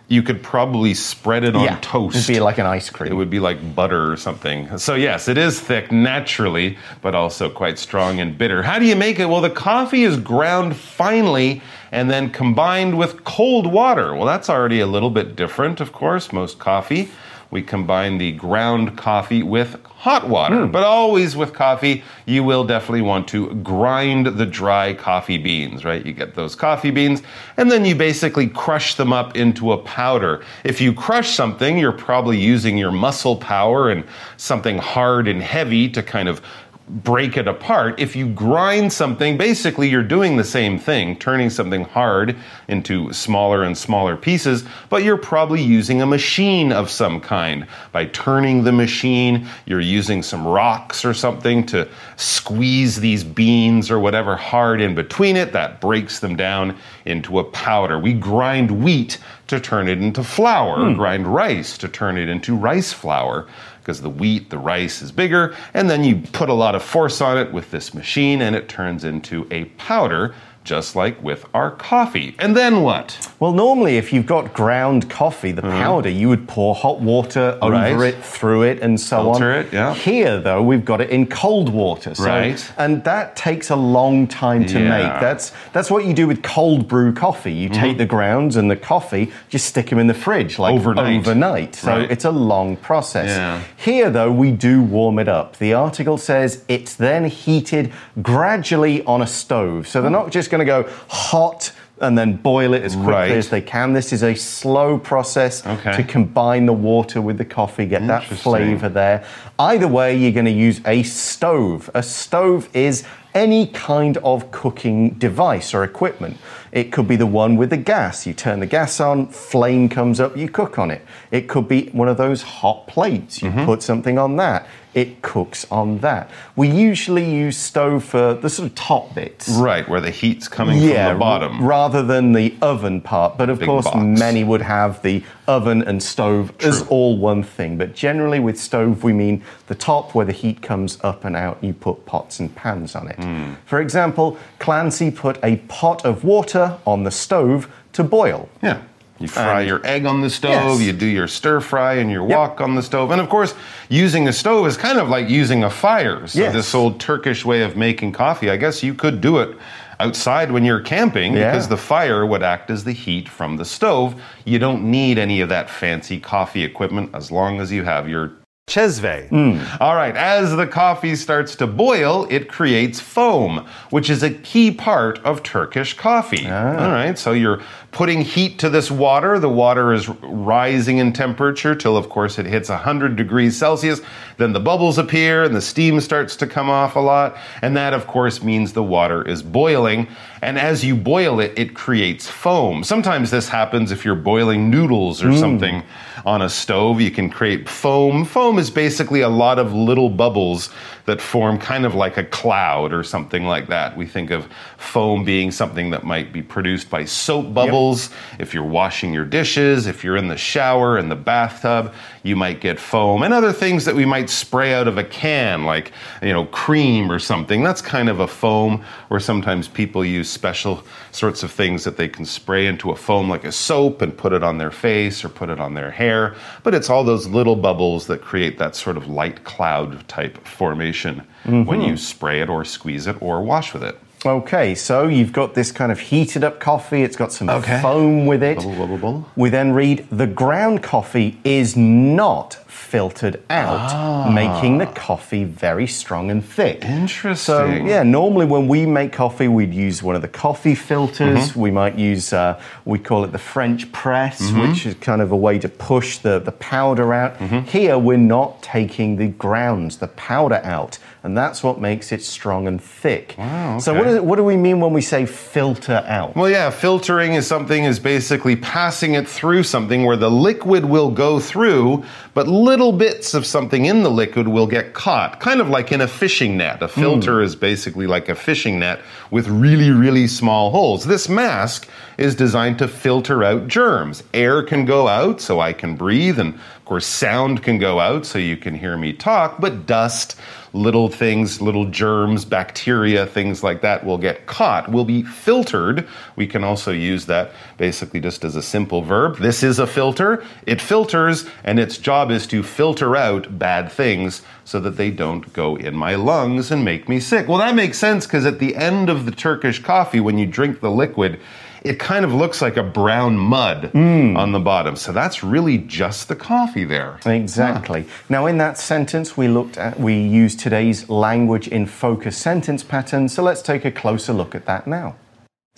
you 0.09 0.23
could 0.23 0.41
probably 0.41 0.93
spread 0.93 1.43
it 1.43 1.55
on 1.55 1.65
yeah, 1.65 1.77
toast. 1.81 2.15
It'd 2.15 2.27
be 2.27 2.39
like 2.39 2.57
an 2.57 2.65
ice 2.65 2.89
cream. 2.89 3.11
It 3.11 3.15
would 3.15 3.29
be 3.29 3.39
like 3.39 3.75
butter 3.75 4.09
or 4.11 4.15
something. 4.15 4.77
So, 4.77 4.95
yes, 4.95 5.27
it 5.27 5.37
is 5.37 5.59
thick 5.59 5.91
naturally, 5.91 6.77
but 7.01 7.13
also 7.13 7.49
quite 7.49 7.77
strong 7.77 8.21
and 8.21 8.37
bitter. 8.37 8.63
How 8.63 8.79
do 8.79 8.85
you 8.85 8.95
make 8.95 9.19
it? 9.19 9.25
Well, 9.25 9.41
the 9.41 9.49
coffee 9.49 10.03
is 10.03 10.17
ground 10.17 10.77
finely 10.77 11.61
and 11.91 12.09
then 12.09 12.29
combined 12.29 12.97
with 12.97 13.25
cold 13.25 13.67
water. 13.67 14.15
Well, 14.15 14.25
that's 14.25 14.49
already 14.49 14.79
a 14.79 14.87
little 14.87 15.09
bit 15.09 15.35
different, 15.35 15.81
of 15.81 15.91
course. 15.91 16.31
Most 16.31 16.57
coffee, 16.57 17.09
we 17.49 17.61
combine 17.61 18.17
the 18.17 18.33
ground 18.33 18.97
coffee 18.97 19.43
with 19.43 19.81
hot 19.85 20.29
water. 20.29 20.65
Hmm. 20.65 20.71
But 20.71 20.83
always 20.83 21.35
with 21.35 21.53
coffee, 21.53 22.03
you 22.25 22.43
will 22.43 22.63
definitely 22.63 23.01
want 23.01 23.27
to 23.29 23.53
grind 23.55 24.27
the 24.27 24.45
dry 24.45 24.93
coffee 24.93 25.37
beans, 25.37 25.83
right? 25.83 26.05
You 26.05 26.13
get 26.13 26.35
those 26.35 26.55
coffee 26.55 26.91
beans, 26.91 27.23
and 27.57 27.71
then 27.71 27.83
you 27.83 27.95
basically 27.95 28.47
crush 28.47 28.95
them 28.95 29.11
up 29.11 29.35
into 29.35 29.71
a 29.71 29.77
powder. 29.77 30.43
If 30.63 30.79
you 30.81 30.93
crush 30.93 31.35
something, 31.35 31.77
you're 31.77 31.91
probably 31.91 32.37
using 32.37 32.77
your 32.77 32.91
muscle 32.91 33.37
power 33.37 33.89
and 33.89 34.03
something 34.37 34.77
hard 34.77 35.27
and 35.27 35.41
heavy 35.41 35.89
to 35.89 36.03
kind 36.03 36.29
of 36.29 36.41
break 36.89 37.35
it 37.35 37.47
apart. 37.47 37.99
If 37.99 38.15
you 38.15 38.29
grind 38.29 38.93
something, 38.93 39.37
basically 39.37 39.89
you're 39.89 40.03
doing 40.03 40.37
the 40.37 40.43
same 40.43 40.79
thing, 40.79 41.17
turning 41.17 41.49
something 41.49 41.83
hard 41.83 42.37
into 42.69 43.11
smaller 43.11 43.63
and 43.63 43.77
smaller 43.77 44.15
pieces, 44.15 44.63
but 44.89 45.03
you're 45.03 45.17
probably 45.17 45.61
using 45.61 46.01
a 46.01 46.05
machine 46.05 46.71
of 46.71 46.89
some 46.89 47.19
kind. 47.19 47.67
By 47.91 48.05
turning 48.05 48.63
the 48.63 48.71
machine, 48.71 49.47
you're 49.65 49.81
using 49.81 50.23
some 50.23 50.47
rocks 50.47 51.03
or 51.03 51.13
something 51.13 51.65
to 51.67 51.89
squeeze 52.15 52.97
these 52.97 53.23
beans 53.23 53.91
or 53.91 53.99
whatever 53.99 54.37
hard 54.37 54.79
in 54.79 54.95
between 54.95 55.35
it. 55.35 55.51
That 55.51 55.81
breaks 55.81 56.19
them 56.19 56.37
down 56.37 56.77
into 57.03 57.39
a 57.39 57.43
powder. 57.43 57.99
We 57.99 58.13
grind 58.13 58.71
wheat 58.83 59.17
to 59.47 59.59
turn 59.59 59.87
it 59.87 60.01
into 60.01 60.23
flour, 60.23 60.85
hmm. 60.85 60.95
grind 60.95 61.27
rice 61.27 61.77
to 61.79 61.87
turn 61.87 62.17
it 62.17 62.29
into 62.29 62.55
rice 62.55 62.93
flour 62.93 63.47
because 63.87 64.01
the 64.01 64.09
wheat, 64.09 64.49
the 64.49 64.57
rice 64.57 65.01
is 65.01 65.13
bigger, 65.13 65.55
and 65.73 65.89
then 65.89 66.03
you 66.03 66.17
put 66.33 66.49
a 66.49 66.53
lot 66.53 66.75
of 66.75 66.83
force 66.83 67.21
on 67.21 67.37
it 67.37 67.53
with 67.53 67.71
this 67.71 67.93
machine 67.93 68.41
and 68.41 68.53
it 68.53 68.67
turns 68.67 69.05
into 69.05 69.47
a 69.49 69.63
powder, 69.77 70.35
just 70.67 70.95
like 70.95 71.21
with 71.23 71.45
our 71.53 71.71
coffee. 71.71 72.35
And 72.39 72.55
then 72.55 72.81
what? 72.81 73.31
Well, 73.39 73.53
normally, 73.53 73.97
if 73.97 74.11
you've 74.11 74.25
got 74.25 74.53
ground 74.53 75.09
coffee, 75.09 75.51
the 75.53 75.61
powder, 75.61 76.09
you 76.09 76.27
would 76.29 76.47
pour 76.47 76.75
hot 76.75 76.99
water 76.99 77.57
over 77.61 77.75
Mm-hmm. 77.77 77.99
Right. 77.99 78.13
it, 78.15 78.23
through 78.23 78.63
it, 78.63 78.79
and 78.81 78.99
so 78.99 79.17
Filter 79.23 79.51
on. 79.53 79.59
it, 79.59 79.73
yeah. 79.73 79.93
Here, 79.93 80.39
though, 80.39 80.61
we've 80.63 80.83
got 80.83 80.99
it 80.99 81.09
in 81.09 81.27
cold 81.27 81.69
water. 81.69 82.13
So, 82.15 82.25
Right. 82.25 82.71
And 82.77 83.03
that 83.05 83.35
takes 83.35 83.69
a 83.69 83.75
long 83.75 84.27
time 84.27 84.65
to 84.65 84.79
Yeah. 84.79 84.89
make. 84.97 85.21
That's 85.21 85.51
that's 85.73 85.89
what 85.89 86.05
you 86.05 86.13
do 86.13 86.27
with 86.27 86.41
cold 86.43 86.87
brew 86.87 87.13
coffee. 87.13 87.53
You 87.53 87.69
Mm-hmm. 87.69 87.81
take 87.81 87.97
the 87.97 88.05
grounds 88.05 88.55
and 88.57 88.69
the 88.69 88.75
coffee, 88.75 89.31
just 89.49 89.65
stick 89.67 89.89
them 89.89 89.99
in 89.99 90.07
the 90.07 90.13
fridge 90.13 90.59
like 90.59 90.73
Overnight. 90.73 91.19
overnight. 91.19 91.75
So 91.75 91.91
Right. 91.91 92.11
it's 92.11 92.25
a 92.25 92.31
long 92.31 92.75
process. 92.77 93.29
Yeah. 93.29 93.59
Here, 93.77 94.09
though, 94.09 94.31
we 94.31 94.51
do 94.51 94.81
warm 94.81 95.19
it 95.19 95.27
up. 95.29 95.57
The 95.57 95.73
article 95.73 96.17
says 96.17 96.63
it's 96.67 96.95
then 96.95 97.25
heated 97.25 97.91
gradually 98.21 99.03
on 99.05 99.21
a 99.21 99.27
stove. 99.27 99.87
So 99.87 100.01
they're 100.01 100.11
not 100.11 100.31
just 100.31 100.49
going 100.49 100.56
to 100.59 100.65
go 100.65 100.89
hot 101.07 101.71
and 101.99 102.17
then 102.17 102.35
boil 102.35 102.73
it 102.73 102.83
as 102.83 102.95
quickly 102.95 103.11
Right. 103.11 103.31
as 103.31 103.49
they 103.49 103.61
can. 103.61 103.93
This 103.93 104.13
is 104.13 104.23
a 104.23 104.35
slow 104.35 104.97
process 104.97 105.65
Okay. 105.65 105.95
to 105.97 106.03
combine 106.03 106.65
the 106.67 106.73
water 106.73 107.21
with 107.21 107.37
the 107.37 107.45
coffee, 107.45 107.85
get 107.85 108.05
that 108.07 108.23
flavor 108.23 108.89
there. 108.89 109.23
Either 109.57 109.87
way, 109.87 110.15
you're 110.15 110.31
going 110.31 110.45
to 110.45 110.51
use 110.51 110.79
a 110.85 111.01
stove. 111.03 111.89
A 111.95 112.03
stove 112.03 112.69
is 112.73 113.03
any 113.33 113.67
kind 113.67 114.17
of 114.17 114.51
cooking 114.51 115.11
device 115.11 115.73
or 115.73 115.83
equipment. 115.83 116.37
It 116.71 116.91
could 116.91 117.07
be 117.07 117.15
the 117.15 117.25
one 117.25 117.55
with 117.55 117.69
the 117.69 117.77
gas. 117.77 118.27
You 118.27 118.33
turn 118.33 118.59
the 118.59 118.65
gas 118.65 118.99
on, 118.99 119.27
flame 119.27 119.89
comes 119.89 120.19
up, 120.19 120.35
you 120.35 120.49
cook 120.49 120.77
on 120.77 120.91
it. 120.91 121.01
It 121.31 121.47
could 121.47 121.67
be 121.67 121.89
one 121.93 122.07
of 122.07 122.17
those 122.17 122.41
hot 122.41 122.87
plates. 122.87 123.41
You 123.41 123.49
mm-hmm. 123.49 123.65
put 123.65 123.81
something 123.81 124.17
on 124.17 124.35
that. 124.37 124.67
It 124.93 125.21
cooks 125.21 125.67
on 125.69 125.99
that. 125.99 126.31
We 126.55 126.69
usually 126.69 127.29
use 127.29 127.55
stove 127.55 128.03
for 128.03 128.33
the 128.33 128.49
sort 128.49 128.69
of 128.69 128.75
top 128.75 129.13
bits. 129.13 129.47
Right, 129.49 129.87
where 129.87 130.01
the 130.01 130.09
heat's 130.09 130.47
coming 130.47 130.79
Yeah, 130.81 131.09
from 131.09 131.15
the 131.15 131.19
bottom. 131.19 131.63
rather 131.65 132.01
than 132.01 132.33
the 132.33 132.55
oven 132.63 133.01
part. 133.01 133.37
But 133.37 133.49
of 133.49 133.59
Big 133.59 133.67
course, 133.67 133.85
box. 133.85 133.97
many 133.97 134.43
would 134.43 134.61
have 134.63 135.01
the 135.03 135.23
oven 135.47 135.83
and 135.83 136.01
stove 136.01 136.51
as 136.61 136.81
all 136.87 137.15
one 137.17 137.43
thing. 137.43 137.77
But 137.77 137.93
generally, 137.93 138.39
with 138.39 138.59
stove, 138.59 139.03
we 139.03 139.13
mean 139.13 139.43
the 139.67 139.75
top 139.75 140.15
where 140.15 140.25
the 140.25 140.31
heat 140.33 140.61
comes 140.63 140.97
up 141.03 141.25
and 141.25 141.35
out, 141.35 141.57
and 141.61 141.67
you 141.67 141.73
put 141.73 142.05
pots 142.07 142.39
and 142.39 142.53
pans 142.55 142.95
on 142.95 143.07
it. 143.09 143.17
Hmm. 143.17 143.53
For 143.65 143.79
example, 143.79 144.37
Clancy 144.57 145.11
put 145.11 145.37
a 145.43 145.57
pot 145.67 146.05
of 146.05 146.23
water 146.23 146.77
on 146.87 147.03
the 147.03 147.11
stove 147.11 147.71
to 147.93 148.03
boil. 148.03 148.49
Yeah. 148.63 148.81
You 149.19 149.27
fry 149.27 149.61
your 149.61 149.81
egg 149.85 150.05
on 150.05 150.21
the 150.21 150.29
stove, 150.29 150.79
Yes. 150.79 150.81
you 150.81 150.93
do 150.93 151.05
your 151.05 151.27
stir 151.27 151.59
fry 151.59 151.95
and 151.95 152.11
your 152.11 152.27
Yep. 152.27 152.37
wok 152.37 152.61
on 152.61 152.75
the 152.75 152.83
stove. 152.83 153.11
And 153.11 153.19
of 153.19 153.29
course, 153.29 153.53
using 153.89 154.27
a 154.27 154.33
stove 154.33 154.67
is 154.67 154.77
kind 154.77 154.99
of 154.99 155.09
like 155.09 155.29
using 155.29 155.63
a 155.63 155.69
fire. 155.69 156.27
So, 156.27 156.39
Yes. 156.39 156.53
this 156.53 156.75
old 156.75 156.99
Turkish 156.99 157.43
way 157.45 157.61
of 157.63 157.75
making 157.75 158.11
coffee, 158.11 158.49
I 158.51 158.57
guess 158.57 158.83
you 158.83 158.93
could 158.93 159.19
do 159.21 159.39
it 159.39 159.57
outside 159.99 160.51
when 160.51 160.63
you're 160.63 160.79
camping 160.79 161.33
Yeah. 161.33 161.51
because 161.51 161.67
the 161.67 161.77
fire 161.77 162.25
would 162.25 162.43
act 162.43 162.69
as 162.69 162.83
the 162.83 162.91
heat 162.91 163.27
from 163.27 163.57
the 163.57 163.65
stove. 163.65 164.13
You 164.45 164.59
don't 164.59 164.83
need 164.83 165.17
any 165.17 165.41
of 165.41 165.49
that 165.49 165.69
fancy 165.69 166.19
coffee 166.19 166.63
equipment 166.63 167.09
as 167.15 167.31
long 167.31 167.59
as 167.59 167.71
you 167.71 167.83
have 167.83 168.07
your 168.07 168.31
Chesve. 168.67 169.29
Hmm. 169.29 169.61
All 169.81 169.95
right, 169.95 170.13
as 170.13 170.53
the 170.53 170.67
coffee 170.67 171.15
starts 171.15 171.55
to 171.55 171.65
boil, 171.65 172.27
it 172.29 172.49
creates 172.49 172.99
foam, 172.99 173.65
which 173.91 174.09
is 174.09 174.23
a 174.23 174.29
key 174.29 174.71
part 174.71 175.19
of 175.19 175.41
Turkish 175.41 175.93
coffee. 175.93 176.45
Ah. 176.45 176.83
All 176.83 176.91
right, 176.91 177.17
so 177.17 177.31
you're 177.31 177.61
putting 177.93 178.19
heat 178.19 178.59
to 178.59 178.69
this 178.69 178.91
water. 178.91 179.39
The 179.39 179.47
water 179.47 179.93
is 179.93 180.09
rising 180.21 180.97
in 180.97 181.13
temperature 181.13 181.75
till, 181.75 181.95
of 181.95 182.09
course, 182.09 182.37
it 182.39 182.45
hits 182.45 182.67
100 182.67 183.15
degrees 183.15 183.57
Celsius. 183.57 184.01
Then 184.37 184.53
the 184.53 184.59
bubbles 184.59 184.97
appear 184.97 185.43
and 185.43 185.55
the 185.55 185.61
steam 185.61 185.99
starts 185.99 186.35
to 186.37 186.47
come 186.47 186.69
off 186.69 186.95
a 186.95 186.99
lot. 186.99 187.37
And 187.61 187.75
that, 187.75 187.93
of 187.93 188.07
course, 188.07 188.43
means 188.43 188.73
the 188.73 188.83
water 188.83 189.27
is 189.27 189.41
boiling. 189.41 190.07
And 190.41 190.59
as 190.59 190.85
you 190.85 190.95
boil 190.95 191.39
it, 191.39 191.53
it 191.57 191.73
creates 191.73 192.27
foam. 192.27 192.83
Sometimes 192.83 193.31
this 193.31 193.49
happens 193.49 193.91
if 193.91 194.05
you're 194.05 194.15
boiling 194.15 194.69
noodles 194.69 195.23
or 195.23 195.29
mm. 195.29 195.39
something 195.39 195.83
on 196.25 196.41
a 196.41 196.49
stove. 196.49 197.01
You 197.01 197.11
can 197.11 197.29
create 197.29 197.67
foam. 197.67 198.25
Foam 198.25 198.59
is 198.59 198.69
basically 198.69 199.21
a 199.21 199.29
lot 199.29 199.57
of 199.57 199.73
little 199.73 200.09
bubbles 200.09 200.69
that 201.05 201.21
form 201.21 201.57
kind 201.57 201.85
of 201.85 201.95
like 201.95 202.17
a 202.17 202.23
cloud 202.23 202.91
or 202.91 203.01
something 203.01 203.45
like 203.45 203.67
that. 203.67 203.95
We 203.95 204.05
think 204.05 204.29
of 204.29 204.47
foam 204.77 205.23
being 205.23 205.51
something 205.51 205.89
that 205.91 206.03
might 206.03 206.33
be 206.33 206.41
produced 206.41 206.89
by 206.89 207.05
soap 207.05 207.53
bubbles. 207.53 208.09
If 208.39 208.53
you're 208.53 208.65
washing 208.65 209.13
your 209.13 209.23
dishes, 209.23 209.87
if 209.87 210.03
you're 210.03 210.17
in 210.17 210.27
the 210.27 210.37
shower, 210.37 210.97
in 210.97 211.07
the 211.07 211.15
bathtub, 211.15 211.93
you 212.23 212.35
might 212.35 212.59
get 212.59 212.77
foam. 212.77 213.23
And 213.23 213.33
other 213.33 213.53
things 213.53 213.85
that 213.85 213.95
we 213.95 214.03
might 214.03 214.26
spray 214.29 214.73
out 214.73 214.87
of 214.87 214.97
a 214.97 215.03
can, 215.03 215.63
like, 215.63 215.91
you 216.21 216.33
know, 216.33 216.45
cream 216.45 217.11
or 217.11 217.19
something. 217.19 217.63
That's 217.63 217.81
kind 217.81 218.09
of 218.09 218.19
a 218.19 218.27
foam. 218.27 218.83
Or 219.09 219.19
sometimes 219.19 219.67
people 219.67 220.03
use 220.03 220.29
special 220.29 220.83
sorts 221.11 221.43
of 221.43 221.51
things 221.51 221.83
that 221.83 221.97
they 221.97 222.07
can 222.07 222.25
spray 222.25 222.67
into 222.67 222.91
a 222.91 222.95
foam, 222.95 223.29
like 223.29 223.43
a 223.43 223.51
soap, 223.51 224.01
and 224.01 224.15
put 224.17 224.33
it 224.33 224.43
on 224.43 224.57
their 224.57 224.71
face 224.71 225.23
or 225.23 225.29
put 225.29 225.49
it 225.49 225.59
on 225.59 225.73
their 225.73 225.91
hair. 225.91 226.35
But 226.63 226.73
it's 226.73 226.89
all 226.89 227.03
those 227.03 227.27
little 227.27 227.55
bubbles 227.55 228.07
that 228.07 228.21
create 228.21 228.57
that 228.59 228.75
sort 228.75 228.97
of 228.97 229.07
light 229.07 229.43
cloud 229.43 230.07
type 230.07 230.45
formation 230.45 231.21
when 231.43 231.65
mm-hmm. 231.65 231.81
you 231.81 231.97
spray 231.97 232.41
it 232.41 232.49
or 232.49 232.65
squeeze 232.65 233.07
it 233.07 233.21
or 233.21 233.41
wash 233.41 233.73
with 233.73 233.83
it. 233.83 233.97
Okay, 234.27 234.71
eh? 234.71 234.75
so 234.75 235.07
you've 235.07 235.31
got 235.31 235.53
this 235.53 235.71
kind 235.71 235.91
of 235.91 235.99
heated 235.99 236.43
up 236.43 236.59
coffee. 236.59 237.03
It's 237.03 237.15
got 237.15 237.31
some 237.31 237.49
Okay. 237.49 237.81
foam 237.81 238.25
with 238.25 238.43
it. 238.43 238.57
Bubble, 238.57 238.71
bubble, 238.75 238.97
bubble. 238.97 239.29
We 239.35 239.49
then 239.49 239.71
read 239.71 240.05
the 240.11 240.27
ground 240.27 240.83
coffee 240.83 241.37
is 241.43 241.75
not 241.77 242.57
filtered 242.67 243.41
out, 243.49 243.91
ah. 243.91 244.29
making 244.31 244.77
the 244.77 244.85
coffee 244.85 245.43
very 245.43 245.87
strong 245.87 246.31
and 246.31 246.43
thick. 246.45 246.85
Interesting. 246.85 247.35
So, 247.35 247.65
yeah, 247.65 248.03
normally 248.03 248.45
when 248.45 248.67
we 248.67 248.85
make 248.85 249.11
coffee, 249.11 249.49
we'd 249.49 249.73
use 249.73 250.01
one 250.01 250.15
of 250.15 250.21
the 250.21 250.29
coffee 250.29 250.75
filters. 250.75 251.49
Mm-hmm. 251.49 251.59
We 251.59 251.71
might 251.71 251.97
use, 251.97 252.31
uh, 252.31 252.61
we 252.85 252.99
call 252.99 253.25
it 253.25 253.31
the 253.33 253.39
French 253.39 253.91
press, 253.91 254.41
mm-hmm. 254.41 254.69
which 254.69 254.85
is 254.85 254.95
kind 254.95 255.21
of 255.21 255.31
a 255.31 255.35
way 255.35 255.59
to 255.59 255.67
push 255.67 256.19
the, 256.19 256.39
the 256.39 256.53
powder 256.53 257.13
out. 257.13 257.37
Mm-hmm. 257.39 257.67
Here, 257.67 257.97
we're 257.97 258.17
not 258.17 258.63
taking 258.63 259.17
the 259.17 259.27
grounds, 259.27 259.97
the 259.97 260.07
powder 260.07 260.61
out, 260.63 260.97
and 261.27 261.37
that's 261.37 261.61
what 261.61 261.81
makes 261.81 262.13
it 262.13 262.23
strong 262.23 262.67
and 262.69 262.81
thick. 262.81 263.35
Wow, 263.37 263.79
So, 263.79 263.91
okay. 263.91 263.99
what, 263.99 264.07
is, 264.07 264.21
what 264.21 264.35
do 264.37 264.45
we 264.45 264.55
mean 264.55 264.79
when 264.79 264.93
we 264.93 265.01
say 265.01 265.25
filter 265.25 266.01
out? 266.07 266.37
Well, 266.37 266.49
yeah, 266.49 266.69
filtering 266.69 267.33
is 267.33 267.45
something 267.45 267.83
is 267.83 267.99
basically 267.99 268.55
passing 268.55 269.15
it 269.15 269.27
through 269.27 269.63
something 269.63 270.05
where 270.05 270.15
the 270.15 270.31
liquid 270.31 270.85
will 270.85 271.11
go 271.11 271.41
through, 271.41 272.05
but 272.37 272.47
little 272.47 272.91
bits 272.91 273.33
of 273.33 273.47
something 273.47 273.85
in 273.85 274.03
the 274.03 274.11
liquid 274.11 274.47
will 274.47 274.67
get 274.67 274.93
caught, 274.93 275.39
kind 275.39 275.59
of 275.59 275.69
like 275.69 275.91
in 275.91 276.01
a 276.01 276.07
fishing 276.07 276.55
net. 276.55 276.83
A 276.83 276.87
filter 276.87 277.39
hmm. 277.39 277.45
is 277.45 277.55
basically 277.55 278.05
like 278.05 278.29
a 278.29 278.35
fishing 278.35 278.77
net 278.77 279.01
with 279.31 279.47
really, 279.47 279.89
really 279.89 280.27
small 280.27 280.69
holes. 280.69 281.05
This 281.05 281.27
mask 281.27 281.89
is 282.19 282.35
designed 282.35 282.77
to 282.77 282.87
filter 282.87 283.43
out 283.43 283.67
germs. 283.67 284.23
Air 284.35 284.61
can 284.61 284.85
go 284.85 285.07
out 285.07 285.41
so 285.41 285.59
I 285.59 285.73
can 285.73 285.95
breathe, 285.95 286.37
and 286.37 286.53
of 286.53 286.85
course, 286.85 287.07
sound 287.07 287.63
can 287.63 287.79
go 287.79 287.99
out 287.99 288.25
so 288.25 288.37
you 288.37 288.55
can 288.55 288.75
hear 288.75 288.97
me 288.97 289.13
talk, 289.13 289.59
but 289.59 289.87
dust, 289.87 290.39
little 290.73 291.09
things, 291.09 291.61
little 291.61 291.85
germs, 291.85 292.45
bacteria, 292.45 293.25
things 293.25 293.63
like 293.63 293.81
that 293.81 294.05
will 294.05 294.17
get 294.17 294.45
caught, 294.45 294.89
will 294.89 295.05
be 295.05 295.23
filtered. 295.23 296.07
We 296.35 296.47
can 296.47 296.63
also 296.63 296.91
use 296.91 297.25
that 297.25 297.51
basically 297.77 298.19
just 298.19 298.45
as 298.45 298.55
a 298.55 298.61
simple 298.61 299.01
verb. 299.01 299.37
This 299.37 299.63
is 299.63 299.79
a 299.79 299.87
filter. 299.87 300.43
It 300.65 300.81
filters, 300.81 301.45
and 301.63 301.79
its 301.79 301.97
job 301.97 302.26
is 302.31 302.47
to 302.47 302.63
filter 302.63 303.15
out 303.15 303.57
bad 303.57 303.91
things 303.91 304.41
so 304.63 304.79
that 304.79 304.97
they 304.97 305.11
don't 305.11 305.51
go 305.53 305.75
in 305.75 305.95
my 305.95 306.15
lungs 306.15 306.71
and 306.71 306.83
make 306.83 307.07
me 307.07 307.19
sick. 307.19 307.47
Well, 307.47 307.59
that 307.59 307.75
makes 307.75 307.97
sense 307.97 308.25
because 308.25 308.45
at 308.45 308.59
the 308.59 308.75
end 308.75 309.09
of 309.09 309.25
the 309.25 309.31
Turkish 309.31 309.81
coffee, 309.81 310.19
when 310.19 310.37
you 310.37 310.45
drink 310.45 310.79
the 310.79 310.91
liquid, 310.91 311.39
it 311.83 311.99
kind 311.99 312.25
of 312.25 312.33
looks 312.33 312.61
like 312.61 312.77
a 312.77 312.83
brown 312.83 313.37
mud 313.37 313.91
mm. 313.93 314.37
on 314.37 314.51
the 314.51 314.59
bottom. 314.59 314.95
So 314.95 315.11
that's 315.11 315.43
really 315.43 315.77
just 315.77 316.27
the 316.27 316.35
coffee 316.35 316.83
there. 316.83 317.19
Exactly. 317.25 318.05
Now, 318.29 318.45
in 318.45 318.57
that 318.57 318.77
sentence, 318.77 319.37
we 319.37 319.47
looked 319.47 319.77
at, 319.77 319.99
we 319.99 320.19
used 320.19 320.59
today's 320.59 321.09
language 321.09 321.67
in 321.67 321.85
focus 321.85 322.37
sentence 322.37 322.83
pattern. 322.83 323.29
So 323.29 323.43
let's 323.43 323.61
take 323.61 323.85
a 323.85 323.91
closer 323.91 324.33
look 324.33 324.53
at 324.55 324.65
that 324.65 324.87
now. 324.87 325.15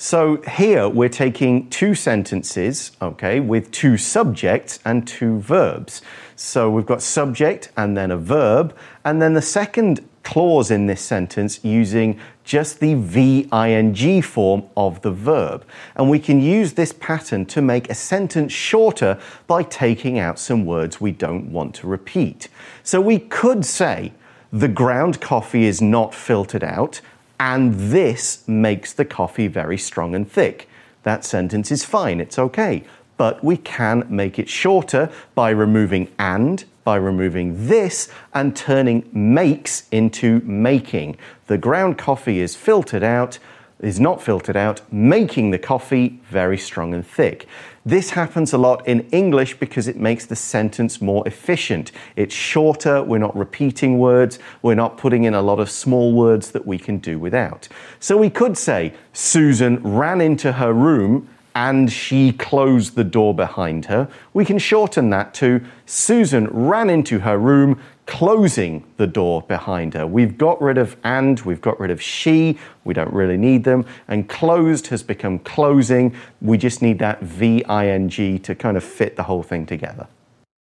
So 0.01 0.37
here 0.43 0.87
we're 0.87 1.09
taking 1.09 1.69
two 1.69 1.93
sentences, 1.93 2.93
okay, 3.01 3.41
with 3.41 3.69
two 3.71 3.97
subjects 3.97 4.79
and 4.85 5.05
two 5.05 5.39
verbs. 5.39 6.01
So 6.37 6.71
we've 6.71 6.85
got 6.85 7.01
subject 7.01 7.69
and 7.75 7.97
then 7.97 8.09
a 8.09 8.15
verb, 8.15 8.73
and 9.03 9.21
then 9.21 9.33
the 9.33 9.41
second 9.41 10.07
clause 10.23 10.71
in 10.71 10.87
this 10.87 11.01
sentence 11.01 11.65
using 11.65 12.17
just 12.45 12.79
the 12.79 12.93
VING 12.93 14.21
form 14.21 14.63
of 14.77 15.01
the 15.01 15.11
verb. 15.11 15.65
And 15.97 16.09
we 16.09 16.19
can 16.19 16.41
use 16.41 16.71
this 16.71 16.93
pattern 16.93 17.45
to 17.47 17.61
make 17.61 17.89
a 17.89 17.93
sentence 17.93 18.53
shorter 18.53 19.19
by 19.47 19.63
taking 19.63 20.17
out 20.17 20.39
some 20.39 20.65
words 20.65 21.01
we 21.01 21.11
don't 21.11 21.51
want 21.51 21.75
to 21.75 21.87
repeat. 21.87 22.47
So 22.83 23.01
we 23.01 23.19
could 23.19 23.65
say, 23.65 24.13
the 24.53 24.69
ground 24.69 25.19
coffee 25.19 25.65
is 25.65 25.81
not 25.81 26.15
filtered 26.15 26.63
out, 26.63 27.01
and 27.39 27.73
this 27.73 28.47
makes 28.47 28.93
the 28.93 29.05
coffee 29.05 29.47
very 29.47 29.77
strong 29.77 30.13
and 30.13 30.29
thick. 30.29 30.67
That 31.03 31.23
sentence 31.23 31.71
is 31.71 31.85
fine, 31.85 32.19
it's 32.19 32.37
okay. 32.37 32.83
But 33.17 33.43
we 33.43 33.57
can 33.57 34.05
make 34.09 34.39
it 34.39 34.49
shorter 34.49 35.09
by 35.35 35.49
removing 35.49 36.09
and, 36.19 36.63
by 36.83 36.97
removing 36.97 37.67
this, 37.67 38.09
and 38.33 38.55
turning 38.55 39.09
makes 39.11 39.87
into 39.89 40.39
making. 40.41 41.17
The 41.47 41.57
ground 41.57 41.97
coffee 41.97 42.39
is 42.39 42.55
filtered 42.55 43.03
out, 43.03 43.39
is 43.79 43.99
not 43.99 44.21
filtered 44.21 44.57
out, 44.57 44.81
making 44.91 45.51
the 45.51 45.59
coffee 45.59 46.21
very 46.29 46.57
strong 46.57 46.93
and 46.93 47.05
thick. 47.05 47.47
This 47.85 48.11
happens 48.11 48.53
a 48.53 48.57
lot 48.57 48.87
in 48.87 49.01
English 49.11 49.59
because 49.59 49.87
it 49.87 49.97
makes 49.97 50.25
the 50.25 50.35
sentence 50.35 51.01
more 51.01 51.27
efficient. 51.27 51.91
It's 52.15 52.35
shorter, 52.35 53.03
we're 53.03 53.19
not 53.19 53.35
repeating 53.35 53.99
words, 53.99 54.39
we're 54.61 54.75
not 54.75 54.97
putting 54.97 55.23
in 55.23 55.33
a 55.33 55.41
lot 55.41 55.59
of 55.59 55.69
small 55.71 56.13
words 56.13 56.51
that 56.51 56.67
we 56.67 56.77
can 56.77 56.97
do 56.97 57.17
without. 57.17 57.67
So 57.99 58.17
we 58.17 58.29
could 58.29 58.57
say, 58.57 58.93
Susan 59.13 59.81
ran 59.83 60.21
into 60.21 60.53
her 60.53 60.73
room 60.73 61.29
and 61.55 61.91
she 61.91 62.31
closed 62.31 62.95
the 62.95 63.03
door 63.03 63.33
behind 63.33 63.85
her. 63.85 64.07
We 64.33 64.45
can 64.45 64.59
shorten 64.59 65.09
that 65.09 65.33
to 65.35 65.61
Susan 65.85 66.47
ran 66.47 66.89
into 66.89 67.19
her 67.19 67.37
room, 67.37 67.81
closing 68.09 68.83
the 68.97 69.05
door 69.05 69.43
behind 69.43 69.93
her. 69.93 70.07
We've 70.07 70.35
got 70.35 70.59
rid 70.59 70.79
of 70.79 70.97
and, 71.03 71.39
we've 71.41 71.61
got 71.61 71.79
rid 71.79 71.91
of 71.91 72.01
she, 72.01 72.57
we 72.83 72.95
don't 72.95 73.13
really 73.13 73.37
need 73.37 73.63
them, 73.63 73.85
and 74.07 74.27
closed 74.27 74.87
has 74.87 75.03
become 75.03 75.37
closing. 75.37 76.15
We 76.41 76.57
just 76.57 76.81
need 76.81 76.97
that 76.99 77.21
VING 77.21 78.39
to 78.39 78.55
kind 78.55 78.77
of 78.77 78.83
fit 78.83 79.15
the 79.15 79.21
whole 79.23 79.43
thing 79.43 79.67
together. 79.67 80.07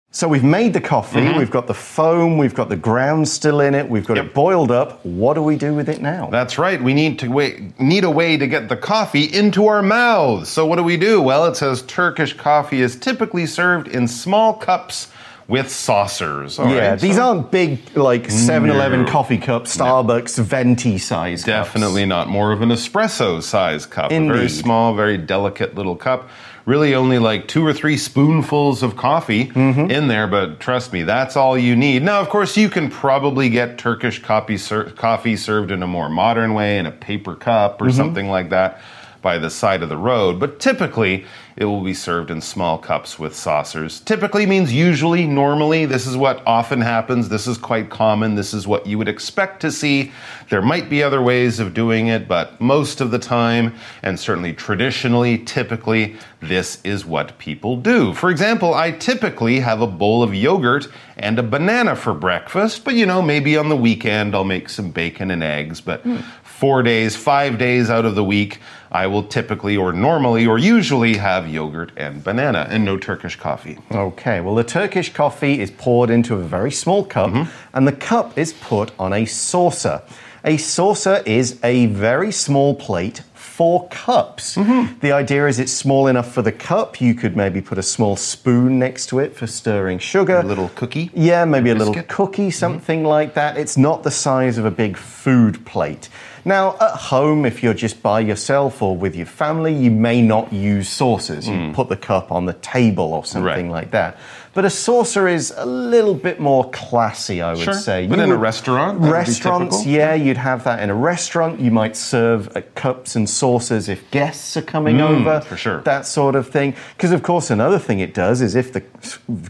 So 0.10 0.28
we've 0.28 0.44
made 0.44 0.74
the 0.74 0.80
coffee, 0.80 1.20
mm-hmm. 1.20 1.38
we've 1.38 1.52
got 1.52 1.68
the 1.68 1.74
foam, 1.74 2.38
we've 2.38 2.54
got 2.54 2.70
the 2.70 2.78
ground 2.78 3.28
still 3.28 3.60
in 3.60 3.74
it, 3.74 3.90
we've 3.90 4.06
got 4.06 4.16
Yep. 4.16 4.26
it 4.28 4.34
boiled 4.34 4.72
up. 4.72 5.06
What 5.06 5.34
do 5.34 5.42
we 5.42 5.58
do 5.58 5.74
with 5.74 5.90
it 5.90 6.02
now? 6.02 6.30
That's 6.32 6.58
right. 6.58 6.82
We 6.82 6.94
need 6.94 7.20
to 7.20 7.28
wait, 7.28 7.78
need 7.78 8.06
a 8.06 8.12
way 8.12 8.38
to 8.38 8.48
get 8.48 8.70
the 8.70 8.78
coffee 8.78 9.24
into 9.24 9.68
our 9.68 9.82
mouths. 9.82 10.48
So 10.50 10.66
what 10.66 10.78
do 10.78 10.84
we 10.84 10.96
do? 10.96 11.22
Well, 11.22 11.46
it 11.46 11.58
says 11.58 11.82
Turkish 11.82 12.34
coffee 12.34 12.82
is 12.82 12.96
typically 12.96 13.46
served 13.46 13.90
in 13.90 14.08
small 14.08 14.54
cups 14.54 15.10
with 15.48 15.70
saucers. 15.70 16.58
Yeah, 16.58 16.92
right, 16.92 17.00
these 17.00 17.16
so- 17.18 17.30
aren't 17.30 17.52
big 17.52 17.80
like 17.96 18.28
7-Eleven 18.30 19.04
No. 19.04 19.12
coffee 19.12 19.38
cups, 19.38 19.76
Starbucks 19.76 20.40
venti 20.42 20.98
size 20.98 21.42
cups. 21.44 21.46
Definitely 21.46 22.06
not 22.06 22.30
more 22.30 22.52
of 22.52 22.62
an 22.62 22.70
espresso 22.70 23.42
size 23.42 23.86
cup. 23.86 24.12
A 24.12 24.20
very 24.28 24.50
small, 24.50 24.94
very 24.96 25.18
delicate 25.18 25.76
little 25.76 25.96
cup. 25.96 26.30
Really 26.66 26.96
only 26.96 27.20
like 27.20 27.50
two 27.50 27.66
or 27.66 27.74
three 27.74 27.98
spoonfuls 27.98 28.84
of 28.84 28.96
coffee 28.96 29.48
Mm-hmm. 29.48 29.92
in 29.92 30.08
there, 30.08 30.28
but 30.28 30.62
trust 30.62 30.94
me, 30.94 31.04
that's 31.04 31.36
all 31.36 31.58
you 31.58 31.76
need. 31.76 32.04
Now, 32.04 32.22
of 32.22 32.30
course, 32.30 32.56
you 32.56 32.70
can 32.70 32.90
probably 32.90 33.50
get 33.50 33.78
Turkish 33.78 34.22
coffee, 34.22 34.58
ser- 34.58 34.92
coffee 34.92 35.36
served 35.36 35.72
in 35.72 35.84
a 35.84 35.88
more 35.88 36.08
modern 36.08 36.54
way 36.54 36.78
in 36.78 36.86
a 36.86 36.92
paper 36.92 37.36
cup 37.36 37.80
Mm-hmm. 37.80 37.88
or 37.88 37.92
something 37.92 38.30
like 38.30 38.50
that 38.52 38.80
by 39.24 39.40
the 39.40 39.50
side 39.50 39.82
of 39.82 39.90
the 39.90 39.98
road, 39.98 40.40
but 40.40 40.60
typically 40.60 41.26
it 41.56 41.66
will 41.66 41.82
be 41.82 41.94
served 41.94 42.32
in 42.32 42.42
small 42.42 42.78
cups 42.78 43.20
with 43.20 43.36
saucers. 43.36 44.00
Typically 44.00 44.46
means 44.46 44.74
usually, 44.74 45.28
normally, 45.28 45.86
this 45.86 46.08
is 46.08 46.18
what 46.18 46.42
often 46.48 46.82
happens, 46.82 47.30
this 47.30 47.48
is 47.48 47.58
quite 47.58 47.90
common, 47.90 48.36
this 48.36 48.54
is 48.54 48.68
what 48.68 48.88
you 48.88 48.98
would 48.98 49.08
expect 49.08 49.62
to 49.62 49.72
see. 49.72 50.12
There 50.50 50.62
might 50.62 50.90
be 50.90 51.04
other 51.04 51.22
ways 51.22 51.60
of 51.60 51.74
doing 51.74 52.08
it, 52.08 52.28
but 52.28 52.60
most 52.60 53.02
of 53.02 53.12
the 53.12 53.20
time, 53.20 53.76
and 54.02 54.20
certainly 54.20 54.54
traditionally, 54.54 55.38
typically, 55.38 56.18
this 56.42 56.82
is 56.84 57.06
what 57.06 57.38
people 57.38 57.78
do. 57.78 58.14
For 58.14 58.30
example, 58.30 58.74
I 58.74 58.92
typically 58.92 59.60
have 59.60 59.82
a 59.82 59.88
bowl 59.88 60.24
of 60.24 60.34
yogurt 60.34 60.88
and 61.18 61.38
a 61.38 61.44
banana 61.44 61.96
for 61.96 62.14
breakfast, 62.14 62.84
but 62.84 62.96
you 62.96 63.06
know, 63.06 63.22
maybe 63.22 63.56
on 63.56 63.70
the 63.70 63.78
weekend 63.78 64.34
I'll 64.34 64.44
make 64.44 64.70
some 64.70 64.90
bacon 64.90 65.30
and 65.30 65.44
eggs, 65.44 65.82
but 65.82 66.02
hmm. 66.02 66.18
Four 66.60 66.84
days, 66.84 67.16
five 67.16 67.58
days 67.58 67.90
out 67.90 68.06
of 68.06 68.16
the 68.16 68.24
week, 68.24 68.60
I 68.92 69.08
will 69.08 69.24
typically 69.24 69.76
or 69.76 69.92
normally 69.92 70.46
or 70.46 70.58
usually 70.58 71.18
have 71.18 71.48
yogurt 71.48 71.92
and 71.98 72.24
banana 72.24 72.68
and 72.70 72.86
no 72.86 72.98
Turkish 72.98 73.36
coffee. 73.36 73.78
Okay, 73.92 74.40
well, 74.40 74.56
the 74.56 74.64
Turkish 74.64 75.12
coffee 75.14 75.60
is 75.60 75.72
poured 75.72 76.10
into 76.10 76.36
a 76.36 76.42
very 76.44 76.72
small 76.72 77.04
cup, 77.04 77.32
Mm-hmm. 77.32 77.50
and 77.74 77.88
the 77.88 77.92
cup 77.92 78.38
is 78.38 78.54
put 78.54 78.92
on 79.00 79.12
a 79.14 79.26
saucer. 79.26 80.02
A 80.46 80.58
saucer 80.58 81.24
is 81.26 81.60
a 81.64 81.88
very 81.88 82.32
small 82.32 82.76
plate 82.76 83.24
for 83.34 83.88
cups. 83.90 84.56
Mm-hmm. 84.56 85.00
The 85.00 85.12
idea 85.14 85.48
is 85.48 85.58
it's 85.60 85.72
small 85.72 86.08
enough 86.08 86.32
for 86.34 86.42
the 86.42 86.52
cup. 86.52 87.00
You 87.00 87.14
could 87.14 87.38
maybe 87.38 87.62
put 87.62 87.78
a 87.78 87.84
small 87.84 88.16
spoon 88.16 88.78
next 88.78 89.08
to 89.08 89.20
it 89.20 89.36
for 89.36 89.48
stirring 89.48 90.00
sugar. 90.00 90.38
A 90.40 90.44
little 90.44 90.70
cookie. 90.76 91.12
Yeah, 91.14 91.46
maybe 91.46 91.70
a 91.70 91.76
little 91.76 91.94
cookie, 92.04 92.52
something 92.52 93.04
like 93.06 93.36
that. 93.36 93.58
It's 93.58 93.78
not 93.78 94.04
the 94.04 94.12
size 94.12 94.58
of 94.58 94.66
a 94.66 94.72
big 94.72 94.98
food 94.98 95.66
plate. 95.66 96.10
Now, 96.46 96.76
at 96.82 96.96
home, 96.98 97.46
if 97.46 97.64
you're 97.64 97.74
just 97.74 98.04
by 98.04 98.20
yourself 98.20 98.82
or 98.82 98.98
with 98.98 99.16
your 99.16 99.26
family, 99.26 99.74
you 99.74 99.92
may 99.92 100.22
not 100.22 100.52
use 100.52 100.90
saucers. 100.90 101.48
You 101.48 101.68
hmm. 101.68 101.72
put 101.74 101.88
the 101.90 101.96
cup 101.96 102.32
on 102.32 102.46
the 102.46 102.54
table 102.54 103.14
or 103.14 103.24
something 103.24 103.70
Right. 103.70 103.84
like 103.84 103.92
that. 103.92 104.18
But 104.56 104.66
a 104.66 104.70
saucer 104.70 105.28
is 105.28 105.52
a 105.58 105.66
little 105.66 106.14
bit 106.14 106.40
more 106.40 106.70
classy, 106.70 107.42
I 107.42 107.54
would 107.54 107.64
Sure. 107.64 107.74
say. 107.74 108.06
But 108.06 108.20
You 108.20 108.24
in 108.26 108.32
a 108.32 108.36
restaurant, 108.38 109.00
would 109.00 109.10
restaurants, 109.12 109.84
yeah, 109.84 110.14
you'd 110.14 110.38
have 110.38 110.64
that 110.66 110.80
in 110.80 110.92
a 110.92 110.94
restaurant. 110.96 111.60
You 111.60 111.72
might 111.72 111.96
serve 111.98 112.56
uh, 112.56 112.62
cups 112.76 113.16
and 113.16 113.28
saucers 113.28 113.90
if 113.90 114.10
guests 114.12 114.56
are 114.56 114.62
coming 114.62 115.02
over, 115.02 115.40
Mm, 115.40 115.44
for 115.44 115.58
sure. 115.58 115.82
That 115.82 116.06
sort 116.06 116.36
of 116.36 116.50
thing. 116.50 116.76
Because 116.96 117.12
of 117.12 117.24
course, 117.24 117.50
another 117.50 117.80
thing 117.80 118.00
it 118.00 118.14
does 118.14 118.42
is 118.42 118.54
if 118.56 118.72
the 118.74 118.84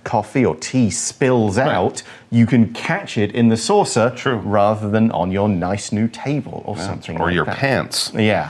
coffee 0.05 0.45
or 0.45 0.55
tea 0.55 0.89
spills 0.89 1.57
out, 1.57 2.01
you 2.31 2.45
can 2.45 2.71
catch 2.73 3.17
it 3.17 3.35
in 3.35 3.49
the 3.49 3.57
saucer, 3.57 4.09
True. 4.15 4.37
rather 4.37 4.89
than 4.89 5.11
on 5.11 5.31
your 5.31 5.49
nice 5.49 5.91
new 5.91 6.07
table 6.07 6.63
or 6.65 6.77
something, 6.77 7.19
Or 7.19 7.25
like 7.25 7.35
your 7.35 7.45
that. 7.45 7.57
pants. 7.57 8.11
Yeah. 8.15 8.49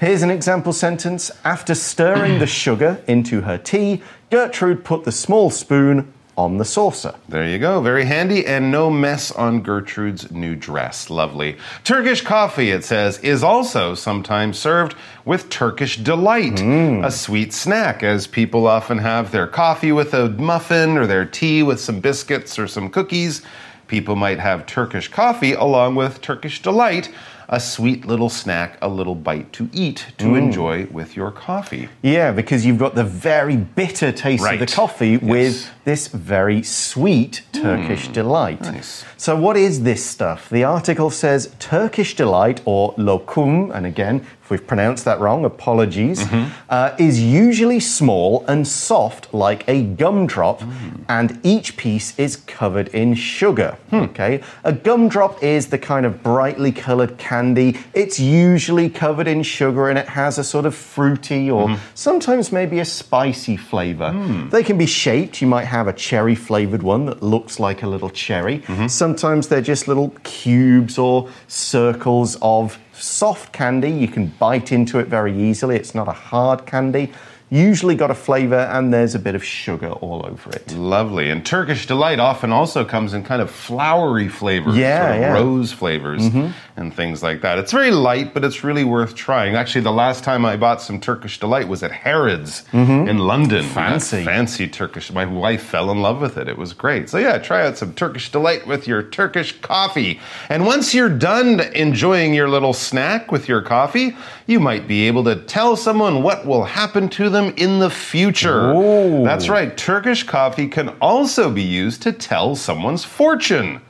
Here's 0.00 0.22
an 0.22 0.30
example 0.30 0.72
sentence. 0.72 1.30
After 1.44 1.74
stirring 1.74 2.38
the 2.38 2.46
sugar 2.46 3.02
into 3.06 3.42
her 3.42 3.58
tea, 3.58 4.02
Gertrude 4.30 4.84
put 4.84 5.04
the 5.04 5.12
small 5.12 5.50
spoon 5.50 6.12
on 6.36 6.58
the 6.58 6.64
saucer. 6.64 7.14
There 7.28 7.48
you 7.48 7.58
go. 7.58 7.80
Very 7.80 8.04
handy 8.04 8.44
and 8.44 8.70
no 8.70 8.90
mess 8.90 9.30
on 9.30 9.62
Gertrude's 9.62 10.30
new 10.32 10.56
dress. 10.56 11.08
Lovely. 11.08 11.56
Turkish 11.84 12.22
coffee, 12.22 12.70
it 12.70 12.84
says, 12.84 13.18
is 13.18 13.44
also 13.44 13.94
sometimes 13.94 14.58
served 14.58 14.96
with 15.24 15.48
Turkish 15.48 15.96
delight, 15.98 16.56
mm. 16.56 17.04
a 17.04 17.10
sweet 17.10 17.52
snack, 17.52 18.02
as 18.02 18.26
people 18.26 18.66
often 18.66 18.98
have 18.98 19.30
their 19.30 19.46
coffee 19.46 19.92
with 19.92 20.12
a 20.12 20.30
muffin 20.30 20.98
or 20.98 21.06
their 21.06 21.24
tea 21.24 21.62
with 21.62 21.80
some 21.80 22.00
biscuits 22.00 22.58
or 22.58 22.66
some 22.66 22.90
cookies. 22.90 23.42
People 23.86 24.16
might 24.16 24.40
have 24.40 24.66
Turkish 24.66 25.08
coffee 25.08 25.52
along 25.52 25.94
with 25.94 26.20
Turkish 26.20 26.62
delight, 26.62 27.10
a 27.48 27.60
sweet 27.60 28.06
little 28.06 28.28
snack, 28.28 28.78
a 28.80 28.88
little 28.88 29.14
bite 29.14 29.52
to 29.54 29.68
eat 29.72 30.06
to 30.18 30.26
mm. 30.26 30.38
enjoy 30.38 30.86
with 30.86 31.16
your 31.16 31.30
coffee. 31.30 31.88
Yeah, 32.02 32.32
because 32.32 32.64
you've 32.64 32.78
got 32.78 32.94
the 32.94 33.04
very 33.04 33.56
bitter 33.56 34.12
taste 34.12 34.44
of 34.44 34.52
the 34.52 34.64
Right. 34.64 34.72
coffee 34.72 35.16
with 35.16 35.70
this 35.84 36.08
very 36.08 36.62
sweet 36.62 37.42
mm. 37.52 37.62
Turkish 37.62 38.08
delight. 38.08 38.62
nice. 38.62 39.04
So, 39.16 39.36
what 39.36 39.56
is 39.56 39.82
this 39.82 40.04
stuff? 40.04 40.48
The 40.50 40.64
article 40.64 41.10
says 41.10 41.54
Turkish 41.58 42.14
delight 42.16 42.60
or 42.64 42.94
lokum, 42.94 43.74
and 43.74 43.86
again, 43.86 44.26
if 44.44 44.50
we've 44.50 44.66
pronounced 44.66 45.06
that 45.06 45.20
wrong, 45.20 45.44
apologies, 45.46 46.20
Mm-hmm. 46.20 46.44
uh, 46.68 46.90
is 46.98 47.22
usually 47.22 47.80
small 47.80 48.44
and 48.46 48.68
soft 48.68 49.32
like 49.32 49.64
a 49.66 49.82
gumdrop, 49.82 50.60
Mm. 50.60 51.00
and 51.08 51.38
each 51.42 51.78
piece 51.78 52.12
is 52.18 52.36
covered 52.36 52.88
in 52.88 53.14
sugar. 53.14 53.76
Hmm. 53.88 54.02
Okay, 54.10 54.42
a 54.62 54.72
gumdrop 54.72 55.42
is 55.42 55.68
the 55.68 55.78
kind 55.78 56.04
of 56.04 56.22
brightly 56.22 56.72
colored 56.72 57.16
candy. 57.16 57.78
It's 57.94 58.20
usually 58.20 58.90
covered 58.90 59.26
in 59.28 59.42
sugar 59.42 59.88
and 59.88 59.98
it 59.98 60.08
has 60.08 60.36
a 60.38 60.44
sort 60.44 60.66
of 60.66 60.74
fruity 60.74 61.50
or 61.50 61.64
Mm-hmm. 61.68 61.80
sometimes 61.94 62.52
maybe 62.52 62.80
a 62.80 62.84
spicy 62.84 63.56
flavor. 63.56 64.12
They 64.50 64.62
can 64.62 64.76
be 64.76 64.86
shaped. 64.86 65.40
You 65.40 65.48
might 65.48 65.64
have 65.66 65.88
a 65.88 65.92
cherry 65.94 66.34
flavored 66.34 66.82
one 66.82 67.06
that 67.06 67.22
looks 67.22 67.58
like 67.58 67.82
a 67.82 67.86
little 67.88 68.10
cherry. 68.10 68.58
Mm-hmm. 68.58 68.88
Sometimes 68.88 69.48
they're 69.48 69.62
just 69.74 69.88
little 69.88 70.10
cubes 70.22 70.98
or 70.98 71.28
circles 71.48 72.36
of 72.42 72.78
soft 73.02 73.52
candy. 73.52 73.90
You 73.90 74.08
can 74.08 74.28
bite 74.28 74.72
into 74.72 74.98
it 74.98 75.08
very 75.08 75.36
easily. 75.36 75.76
It's 75.76 75.94
not 75.94 76.08
a 76.08 76.12
hard 76.12 76.66
candy. 76.66 77.12
Usually 77.54 77.94
got 77.94 78.10
a 78.10 78.16
flavor 78.16 78.58
and 78.58 78.92
there's 78.92 79.14
a 79.14 79.18
bit 79.20 79.36
of 79.36 79.44
sugar 79.44 79.92
all 79.92 80.26
over 80.26 80.50
it. 80.50 80.72
Lovely. 80.72 81.30
And 81.30 81.46
Turkish 81.46 81.86
Delight 81.86 82.18
often 82.18 82.50
also 82.50 82.84
comes 82.84 83.14
in 83.14 83.22
kind 83.22 83.40
of 83.40 83.48
flowery 83.48 84.26
flavors, 84.26 84.76
Yeah, 84.76 85.04
sort 85.04 85.14
of 85.14 85.20
yeah. 85.20 85.32
rose 85.34 85.72
flavors 85.72 86.22
mm-hmm. 86.22 86.50
and 86.76 86.92
things 86.92 87.22
like 87.22 87.42
that. 87.42 87.60
It's 87.60 87.70
very 87.70 87.92
light, 87.92 88.34
but 88.34 88.44
it's 88.44 88.64
really 88.64 88.82
worth 88.82 89.14
trying. 89.14 89.54
Actually, 89.54 89.82
the 89.82 89.92
last 89.92 90.24
time 90.24 90.44
I 90.44 90.56
bought 90.56 90.82
some 90.82 90.98
Turkish 90.98 91.38
Delight 91.38 91.68
was 91.68 91.84
at 91.84 91.92
Harrods 91.92 92.64
mm-hmm. 92.72 93.08
in 93.08 93.18
London. 93.18 93.64
Fancy. 93.64 94.24
Fancy 94.24 94.66
Turkish. 94.66 95.12
My 95.12 95.24
wife 95.24 95.62
fell 95.62 95.92
in 95.92 96.02
love 96.02 96.20
with 96.20 96.36
it. 96.36 96.48
It 96.48 96.58
was 96.58 96.72
great. 96.72 97.08
So 97.08 97.18
yeah, 97.18 97.38
try 97.38 97.64
out 97.64 97.78
some 97.78 97.94
Turkish 97.94 98.32
Delight 98.32 98.66
with 98.66 98.88
your 98.88 99.00
Turkish 99.00 99.60
coffee. 99.60 100.18
And 100.48 100.66
once 100.66 100.92
you're 100.92 101.08
done 101.08 101.60
enjoying 101.60 102.34
your 102.34 102.48
little 102.48 102.72
snack 102.72 103.30
with 103.30 103.48
your 103.48 103.62
coffee, 103.62 104.16
you 104.46 104.60
might 104.60 104.86
be 104.86 105.06
able 105.06 105.24
to 105.24 105.36
tell 105.36 105.76
someone 105.76 106.22
what 106.22 106.46
will 106.46 106.64
happen 106.64 107.08
to 107.10 107.30
them 107.30 107.54
in 107.56 107.78
the 107.78 107.90
future. 107.90 108.72
Ooh. 108.72 109.24
That's 109.24 109.48
right. 109.48 109.76
Turkish 109.76 110.22
coffee 110.24 110.68
can 110.68 110.90
also 111.00 111.50
be 111.50 111.62
used 111.62 112.02
to 112.02 112.12
tell 112.12 112.54
someone's 112.54 113.04
fortune. 113.04 113.80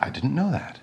I 0.00 0.10
didn't 0.10 0.34
know 0.34 0.50
that. 0.50 0.75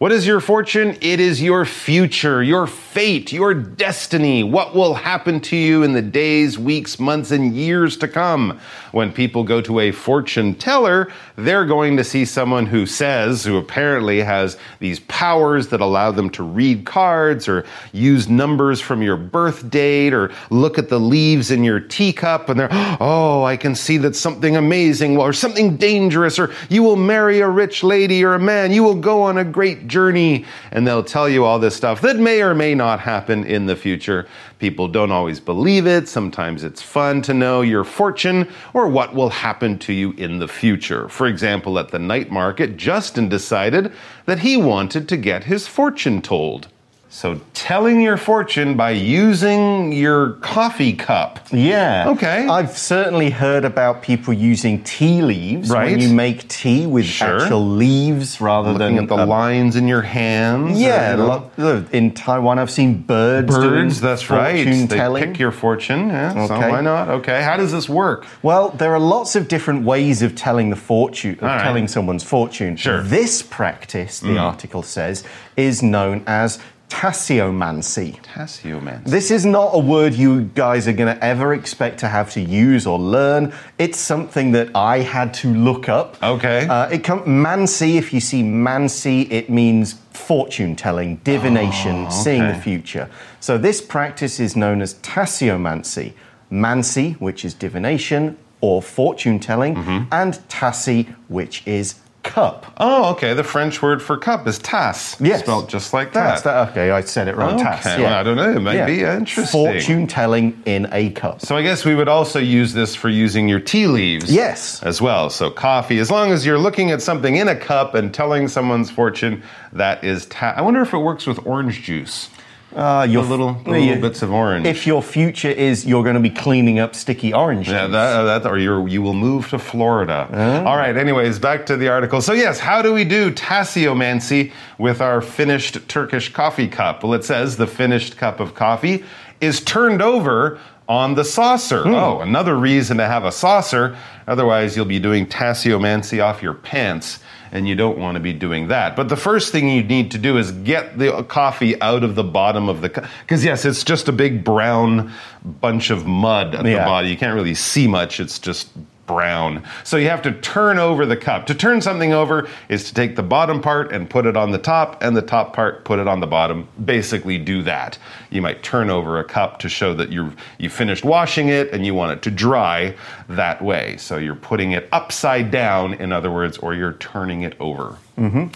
What 0.00 0.12
is 0.12 0.26
your 0.26 0.40
fortune? 0.40 0.96
It 1.02 1.20
is 1.20 1.42
your 1.42 1.66
future, 1.66 2.42
your 2.42 2.66
fate, 2.66 3.34
your 3.34 3.52
destiny. 3.52 4.42
What 4.42 4.74
will 4.74 4.94
happen 4.94 5.40
to 5.42 5.56
you 5.56 5.82
in 5.82 5.92
the 5.92 6.00
days, 6.00 6.58
weeks, 6.58 6.98
months, 6.98 7.32
and 7.32 7.54
years 7.54 7.98
to 7.98 8.08
come? 8.08 8.58
When 8.92 9.12
people 9.12 9.44
go 9.44 9.60
to 9.60 9.78
a 9.78 9.92
fortune 9.92 10.54
teller, 10.54 11.12
they're 11.36 11.66
going 11.66 11.98
to 11.98 12.04
see 12.04 12.24
someone 12.24 12.64
who 12.64 12.86
says, 12.86 13.44
who 13.44 13.58
apparently 13.58 14.20
has 14.22 14.56
these 14.78 15.00
powers 15.00 15.68
that 15.68 15.82
allow 15.82 16.10
them 16.10 16.30
to 16.30 16.44
read 16.44 16.86
cards 16.86 17.46
or 17.46 17.66
use 17.92 18.26
numbers 18.26 18.80
from 18.80 19.02
your 19.02 19.18
birth 19.18 19.68
date 19.68 20.14
or 20.14 20.32
look 20.48 20.78
at 20.78 20.88
the 20.88 20.98
leaves 20.98 21.50
in 21.50 21.62
your 21.62 21.78
teacup 21.78 22.48
and 22.48 22.58
they're, 22.58 22.68
oh, 23.00 23.44
I 23.44 23.58
can 23.58 23.74
see 23.74 23.98
that 23.98 24.16
something 24.16 24.56
amazing 24.56 25.18
or 25.18 25.34
something 25.34 25.76
dangerous 25.76 26.38
or 26.38 26.54
you 26.70 26.82
will 26.82 26.96
marry 26.96 27.40
a 27.40 27.48
rich 27.48 27.84
lady 27.84 28.24
or 28.24 28.32
a 28.32 28.40
man, 28.40 28.72
you 28.72 28.82
will 28.82 28.94
go 28.94 29.20
on 29.20 29.36
a 29.36 29.44
great 29.44 29.89
journey. 29.90 30.46
And 30.72 30.86
they'll 30.86 31.04
tell 31.04 31.28
you 31.28 31.44
all 31.44 31.58
this 31.58 31.76
stuff 31.76 32.00
that 32.00 32.16
may 32.16 32.40
or 32.40 32.54
may 32.54 32.74
not 32.74 33.00
happen 33.00 33.44
in 33.44 33.66
the 33.66 33.76
future. 33.76 34.26
People 34.58 34.88
don't 34.88 35.12
always 35.12 35.40
believe 35.40 35.86
it. 35.86 36.08
Sometimes 36.08 36.64
it's 36.64 36.80
fun 36.80 37.20
to 37.22 37.34
know 37.34 37.60
your 37.60 37.84
fortune 37.84 38.48
or 38.72 38.88
what 38.88 39.14
will 39.14 39.28
happen 39.28 39.78
to 39.80 39.92
you 39.92 40.12
in 40.12 40.38
the 40.38 40.48
future. 40.48 41.08
For 41.08 41.26
example, 41.26 41.78
at 41.78 41.88
the 41.88 41.98
night 41.98 42.30
market, 42.30 42.78
Justin 42.78 43.28
decided 43.28 43.92
that 44.24 44.38
he 44.38 44.56
wanted 44.56 45.08
to 45.08 45.16
get 45.18 45.44
his 45.44 45.66
fortune 45.66 46.22
told. 46.22 46.68
So, 47.12 47.40
telling 47.54 48.00
your 48.00 48.16
fortune 48.16 48.76
by 48.76 48.92
using 48.92 49.90
your 49.92 50.34
coffee 50.34 50.92
cup. 50.92 51.40
Yeah. 51.50 52.10
Okay. 52.10 52.46
I've 52.46 52.78
certainly 52.78 53.30
heard 53.30 53.64
about 53.64 54.00
people 54.00 54.32
using 54.32 54.84
tea 54.84 55.20
leaves 55.20 55.70
Right. 55.70 55.90
when 55.90 56.00
you 56.00 56.10
make 56.14 56.46
tea 56.46 56.86
with 56.86 57.06
Sure. 57.06 57.42
actual 57.42 57.66
leaves 57.66 58.40
rather 58.40 58.70
Looking 58.74 58.94
than 58.94 59.04
at 59.04 59.08
the 59.08 59.24
a- 59.24 59.26
lines 59.26 59.74
in 59.74 59.88
your 59.88 60.02
hands. 60.02 60.78
or, 60.78 60.80
Yeah, 60.80 61.16
you 61.16 61.42
know, 61.58 61.84
in 61.90 62.12
Taiwan 62.12 62.60
I've 62.60 62.70
seen 62.70 63.02
birds. 63.04 63.56
doing 63.56 63.68
birds, 63.70 64.00
that's 64.00 64.30
right. 64.30 64.64
They 64.64 64.86
telling. 64.86 65.24
pick 65.24 65.38
your 65.40 65.50
fortune. 65.50 66.10
Yeah, 66.10 66.46
so 66.46 66.54
Okay. 66.54 66.70
why 66.70 66.80
not? 66.80 67.08
Okay. 67.08 67.42
How 67.42 67.56
does 67.56 67.72
this 67.72 67.88
work? 67.88 68.24
Well, 68.42 68.72
there 68.78 68.94
are 68.94 69.00
lots 69.00 69.34
of 69.34 69.48
different 69.48 69.84
ways 69.84 70.22
of 70.22 70.36
telling 70.36 70.70
the 70.70 70.76
fortune, 70.76 71.32
of 71.40 71.42
right. 71.42 71.60
telling 71.64 71.88
someone's 71.88 72.22
fortune. 72.22 72.76
Sure. 72.76 72.98
Mm. 73.00 73.08
This 73.08 73.42
practice, 73.42 74.20
the 74.20 74.38
article 74.38 74.84
says, 74.84 75.24
is 75.56 75.82
known 75.82 76.22
as 76.28 76.58
tasseomancy. 76.90 78.20
Tasseomancy. 78.22 79.04
This 79.04 79.30
is 79.30 79.46
not 79.46 79.70
a 79.72 79.78
word 79.78 80.12
you 80.12 80.42
guys 80.42 80.86
are 80.86 80.92
going 80.92 81.14
to 81.14 81.24
ever 81.24 81.54
expect 81.54 82.00
to 82.00 82.08
have 82.08 82.30
to 82.32 82.40
use 82.40 82.86
or 82.86 82.98
learn. 82.98 83.54
It's 83.78 83.98
something 83.98 84.52
that 84.52 84.74
I 84.74 84.98
had 84.98 85.32
to 85.34 85.54
look 85.54 85.88
up. 85.88 86.22
Okay. 86.22 86.66
Uh, 86.66 86.88
it 86.88 87.04
com- 87.04 87.42
mancy. 87.42 87.96
If 87.96 88.12
you 88.12 88.20
see 88.20 88.42
mancy, 88.42 89.22
it 89.22 89.48
means 89.48 89.94
fortune 90.10 90.76
telling, 90.76 91.16
divination, 91.16 92.10
seeing 92.10 92.46
the 92.46 92.54
future. 92.54 93.08
So 93.40 93.56
this 93.56 93.80
practice 93.80 94.38
is 94.38 94.54
known 94.54 94.82
as 94.82 94.94
tasseomancy. 94.94 96.12
Mancy, 96.50 97.12
which 97.12 97.44
is 97.44 97.54
divination 97.54 98.36
or 98.60 98.82
fortune 98.82 99.38
telling, 99.38 99.76
and 100.12 100.34
tassi, 100.48 101.14
which 101.28 101.66
is 101.66 101.94
cup. 102.22 102.72
Oh, 102.76 103.10
okay. 103.12 103.34
The 103.34 103.44
French 103.44 103.80
word 103.82 104.02
for 104.02 104.16
cup 104.16 104.46
is 104.46 104.58
tasse. 104.58 105.16
Yes. 105.20 105.40
Spelled 105.40 105.68
just 105.68 105.92
like 105.92 106.12
that. 106.12 106.30
Tas, 106.30 106.42
that- 106.42 106.68
okay, 106.70 106.90
I 106.90 107.00
said 107.00 107.28
it 107.28 107.36
wrong. 107.36 107.54
Okay, 107.54 107.62
Tas, 107.64 107.98
well. 107.98 108.12
I 108.14 108.22
don't 108.22 108.36
know, 108.36 108.50
it 108.52 108.60
might 108.60 108.86
be 108.86 109.02
interesting. 109.02 109.50
Fortune 109.72 110.06
telling 110.06 110.60
in 110.66 110.86
a 110.92 111.10
cup. 111.10 111.40
So 111.40 111.56
I 111.56 111.62
guess 111.62 111.84
we 111.84 111.94
would 111.94 112.08
also 112.08 112.38
use 112.38 112.72
this 112.74 112.94
for 112.94 113.08
using 113.08 113.48
your 113.48 113.60
tea 113.60 113.86
leaves. 113.86 114.32
Yes. 114.32 114.82
As 114.82 115.00
well. 115.00 115.30
So 115.30 115.50
coffee, 115.50 115.98
as 115.98 116.10
long 116.10 116.30
as 116.32 116.44
you're 116.44 116.58
looking 116.58 116.90
at 116.90 117.00
something 117.02 117.36
in 117.36 117.48
a 117.48 117.56
cup 117.56 117.94
and 117.94 118.12
telling 118.12 118.48
someone's 118.48 118.90
fortune, 118.90 119.42
that 119.72 120.04
is 120.04 120.26
tasse. 120.26 120.54
I 120.58 120.62
wonder 120.62 120.80
if 120.82 120.92
it 120.92 120.98
works 120.98 121.26
with 121.26 121.46
orange 121.46 121.82
juice. 121.82 122.28
Uh, 122.74 123.06
your 123.08 123.24
The 123.24 123.30
little, 123.30 123.52
the 123.54 123.70
little 123.70 124.00
bits 124.00 124.22
of 124.22 124.32
orange. 124.32 124.66
If 124.66 124.86
your 124.86 125.02
future 125.02 125.48
is 125.48 125.84
you're 125.84 126.04
going 126.04 126.14
to 126.14 126.20
be 126.20 126.30
cleaning 126.30 126.78
up 126.78 126.94
sticky 126.94 127.32
orange 127.32 127.68
yeah, 127.68 127.86
juice. 127.86 127.92
that, 127.92 128.20
uh, 128.20 128.38
that 128.38 128.46
or 128.46 128.58
you 128.58 128.86
you 128.86 129.02
will 129.02 129.14
move 129.14 129.48
to 129.48 129.58
Florida. 129.58 130.28
All 130.64 130.76
right. 130.76 130.96
Anyways, 130.96 131.38
back 131.40 131.66
to 131.66 131.76
the 131.76 131.88
article. 131.88 132.20
So 132.20 132.32
yes, 132.32 132.60
how 132.60 132.80
do 132.80 132.92
we 132.92 133.04
do 133.04 133.32
tasseomancy 133.32 134.52
with 134.78 135.00
our 135.00 135.20
finished 135.20 135.88
Turkish 135.88 136.32
coffee 136.32 136.68
cup? 136.68 137.02
Well, 137.02 137.14
it 137.14 137.24
says 137.24 137.56
the 137.56 137.66
finished 137.66 138.16
cup 138.16 138.38
of 138.38 138.54
coffee 138.54 139.04
is 139.40 139.60
turned 139.60 140.00
over 140.02 140.60
on 140.88 141.14
the 141.14 141.24
saucer. 141.24 141.82
Oh, 141.86 142.20
another 142.20 142.56
reason 142.56 142.96
to 142.98 143.06
have 143.06 143.24
a 143.24 143.32
saucer. 143.32 143.96
Otherwise, 144.26 144.76
you'll 144.76 144.84
be 144.84 144.98
doing 144.98 145.26
tasseomancy 145.26 146.22
off 146.22 146.42
your 146.42 146.54
pants. 146.54 147.20
And 147.52 147.66
you 147.66 147.74
don't 147.74 147.98
want 147.98 148.14
to 148.14 148.20
be 148.20 148.32
doing 148.32 148.68
that. 148.68 148.94
But 148.94 149.08
the 149.08 149.16
first 149.16 149.50
thing 149.50 149.68
you 149.68 149.82
need 149.82 150.12
to 150.12 150.18
do 150.18 150.36
is 150.38 150.52
get 150.52 150.98
the 150.98 151.24
coffee 151.24 151.80
out 151.82 152.04
of 152.04 152.14
the 152.14 152.22
bottom 152.22 152.68
of 152.68 152.80
the 152.80 152.88
cup. 152.90 153.04
Because, 153.22 153.44
yes, 153.44 153.64
it's 153.64 153.82
just 153.82 154.08
a 154.08 154.12
big 154.12 154.44
brown 154.44 155.12
bunch 155.44 155.90
of 155.90 156.06
mud 156.06 156.54
at 156.54 156.62
the 156.62 156.70
Yeah. 156.70 156.84
bottom. 156.84 157.10
You 157.10 157.16
can't 157.16 157.34
really 157.34 157.54
see 157.54 157.88
much. 157.88 158.20
It's 158.20 158.38
just 158.38 158.68
brown. 159.10 159.64
So 159.82 159.96
you 159.96 160.08
have 160.08 160.22
to 160.22 160.32
turn 160.32 160.78
over 160.78 161.04
the 161.04 161.16
cup. 161.16 161.46
To 161.46 161.54
turn 161.54 161.80
something 161.82 162.12
over 162.12 162.48
is 162.68 162.84
to 162.84 162.94
take 162.94 163.16
the 163.16 163.24
bottom 163.24 163.60
part 163.60 163.90
and 163.92 164.08
put 164.08 164.24
it 164.24 164.36
on 164.36 164.52
the 164.52 164.58
top, 164.58 165.02
and 165.02 165.16
the 165.16 165.22
top 165.22 165.52
part 165.52 165.84
put 165.84 165.98
it 165.98 166.06
on 166.06 166.20
the 166.20 166.28
bottom. 166.28 166.68
Basically, 166.84 167.36
do 167.36 167.60
that. 167.64 167.98
You 168.30 168.40
might 168.40 168.62
turn 168.62 168.88
over 168.88 169.18
a 169.18 169.24
cup 169.24 169.58
to 169.60 169.68
show 169.68 169.94
that 169.94 170.10
you've 170.10 170.36
you 170.58 170.70
finished 170.70 171.04
washing 171.04 171.48
it 171.48 171.72
and 171.72 171.84
you 171.84 171.92
want 171.92 172.12
it 172.12 172.22
to 172.22 172.30
dry 172.30 172.94
that 173.28 173.60
way. 173.60 173.96
So 173.96 174.16
you're 174.16 174.36
putting 174.36 174.72
it 174.72 174.88
upside 174.92 175.50
down, 175.50 175.94
in 175.94 176.12
other 176.12 176.30
words, 176.30 176.56
or 176.58 176.72
you're 176.74 176.92
turning 176.94 177.42
it 177.42 177.56
over. 177.58 177.96
Mm-hmm. 178.16 178.46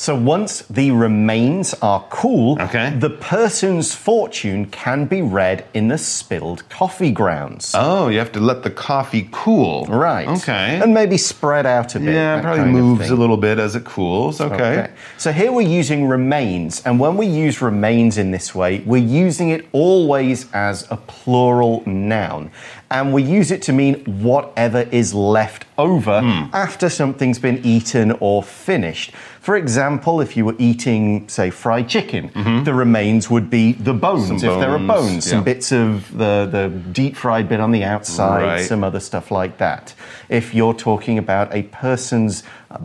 So 0.00 0.14
once 0.14 0.62
the 0.70 0.92
remains 0.92 1.74
are 1.82 2.04
cool, 2.08 2.56
Okay. 2.62 2.90
the 2.96 3.10
person's 3.10 3.96
fortune 3.96 4.66
can 4.66 5.06
be 5.06 5.22
read 5.22 5.64
in 5.74 5.88
the 5.88 5.98
spilled 5.98 6.62
coffee 6.68 7.10
grounds. 7.10 7.72
Oh, 7.74 8.06
you 8.06 8.20
have 8.20 8.30
to 8.32 8.38
let 8.40 8.62
the 8.62 8.70
coffee 8.70 9.28
cool. 9.32 9.86
right. 9.86 10.28
Okay. 10.28 10.78
And 10.80 10.94
maybe 10.94 11.18
spread 11.18 11.66
out 11.66 11.96
a 11.96 11.98
bit. 11.98 12.14
yeah, 12.14 12.38
it 12.38 12.42
probably 12.42 12.66
moves 12.66 13.10
a 13.10 13.16
little 13.16 13.36
bit 13.36 13.58
as 13.58 13.74
it 13.74 13.84
cools. 13.84 14.40
Okay. 14.40 14.88
So 15.16 15.32
here 15.32 15.50
we're 15.50 15.66
using 15.80 16.06
remains, 16.06 16.80
and 16.86 17.00
when 17.00 17.16
we 17.16 17.26
use 17.26 17.60
remains 17.60 18.18
in 18.18 18.30
this 18.30 18.54
way, 18.54 18.78
we're 18.86 18.98
using 19.24 19.48
it 19.50 19.66
always 19.72 20.46
as 20.52 20.86
a 20.92 20.96
plural 20.96 21.82
noun. 21.86 22.52
And 22.92 23.12
we 23.12 23.24
use 23.24 23.50
it 23.50 23.62
to 23.62 23.72
mean 23.72 24.04
whatever 24.22 24.82
is 24.92 25.12
left 25.12 25.64
over 25.78 26.20
Hmm. 26.20 26.44
after 26.52 26.88
something's 26.88 27.38
been 27.38 27.60
eaten 27.64 28.12
or 28.20 28.42
finished. 28.42 29.12
For 29.40 29.56
example, 29.56 30.20
if 30.20 30.36
you 30.36 30.44
were 30.44 30.56
eating, 30.58 31.26
say, 31.28 31.48
fried 31.48 31.88
chicken, 31.88 32.30
the 32.64 32.74
remains 32.74 33.30
would 33.30 33.48
be 33.48 33.72
the 33.72 33.94
bones, 33.94 34.28
Mm-hmm. 34.28 34.38
Some 34.40 34.50
if 34.54 34.60
there 34.60 34.70
are 34.70 34.78
bones, 34.78 34.88
bones, 34.88 35.30
some 35.30 35.44
bits 35.44 35.72
of 35.72 36.16
the, 36.18 36.46
the 36.50 36.68
deep 36.92 37.16
fried 37.16 37.48
bit 37.48 37.60
on 37.60 37.70
the 37.70 37.84
outside, 37.84 38.42
Right. 38.42 38.64
some 38.66 38.84
other 38.84 39.00
stuff 39.00 39.30
like 39.30 39.56
that. 39.58 39.94
If 40.28 40.54
you're 40.54 40.74
talking 40.74 41.16
about 41.16 41.54
a 41.54 41.62
person's 41.62 42.42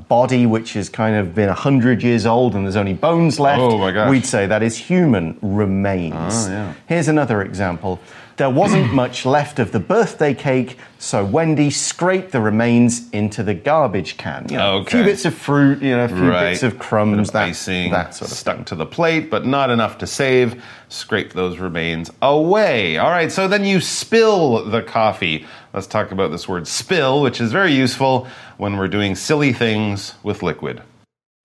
body 0.07 0.45
which 0.45 0.73
has 0.73 0.87
kind 0.87 1.17
of 1.17 1.35
been 1.35 1.49
100 1.49 2.01
years 2.01 2.25
old 2.25 2.55
and 2.55 2.63
there's 2.65 2.77
only 2.77 2.93
bones 2.93 3.39
left, 3.41 3.59
Oh, 3.59 4.09
we'd 4.09 4.25
say 4.25 4.45
that 4.47 4.63
is 4.63 4.77
human 4.77 5.37
remains. 5.41 6.13
Ah, 6.47 6.49
yeah. 6.49 6.73
Here's 6.87 7.09
another 7.09 7.41
example. 7.41 7.99
There 8.37 8.49
wasn't 8.49 8.93
much 9.03 9.25
left 9.25 9.59
of 9.59 9.71
the 9.71 9.79
birthday 9.79 10.33
cake, 10.33 10.77
so 10.97 11.23
Wendy 11.23 11.69
scraped 11.69 12.31
the 12.31 12.41
remains 12.41 13.09
into 13.11 13.43
the 13.43 13.53
garbage 13.53 14.17
can. 14.17 14.47
You 14.49 14.57
know, 14.57 14.77
A 14.79 14.85
few 14.85 15.03
bits 15.03 15.25
of 15.25 15.33
fruit, 15.35 15.81
you 15.81 15.91
know, 15.95 16.05
a 16.05 16.07
few 16.07 16.29
Right. 16.29 16.51
bits 16.51 16.63
of 16.63 16.79
crumbs, 16.79 17.29
of 17.29 17.33
that, 17.33 17.43
icing, 17.49 17.91
that 17.91 18.15
sort 18.15 18.31
of 18.31 18.37
stuck 18.37 18.65
to 18.65 18.75
the 18.75 18.85
plate, 18.85 19.29
but 19.29 19.45
not 19.45 19.69
enough 19.69 19.97
to 19.99 20.07
save. 20.07 20.63
Scrape 20.89 21.33
those 21.33 21.57
remains 21.59 22.11
away. 22.21 22.97
All 22.97 23.09
right, 23.09 23.31
so 23.31 23.47
then 23.47 23.65
you 23.65 23.79
spill 23.81 24.65
the 24.65 24.81
coffee. 24.81 25.45
Let's 25.73 25.87
talk 25.87 26.11
about 26.11 26.31
this 26.31 26.47
word 26.47 26.67
spill, 26.67 27.21
which 27.21 27.41
is 27.41 27.51
very 27.51 27.73
useful 27.73 28.27
when 28.57 28.77
we're 28.77 28.87
doing 28.87 29.15
silly 29.15 29.53
things 29.53 30.15
with 30.23 30.43
liquid. 30.43 30.81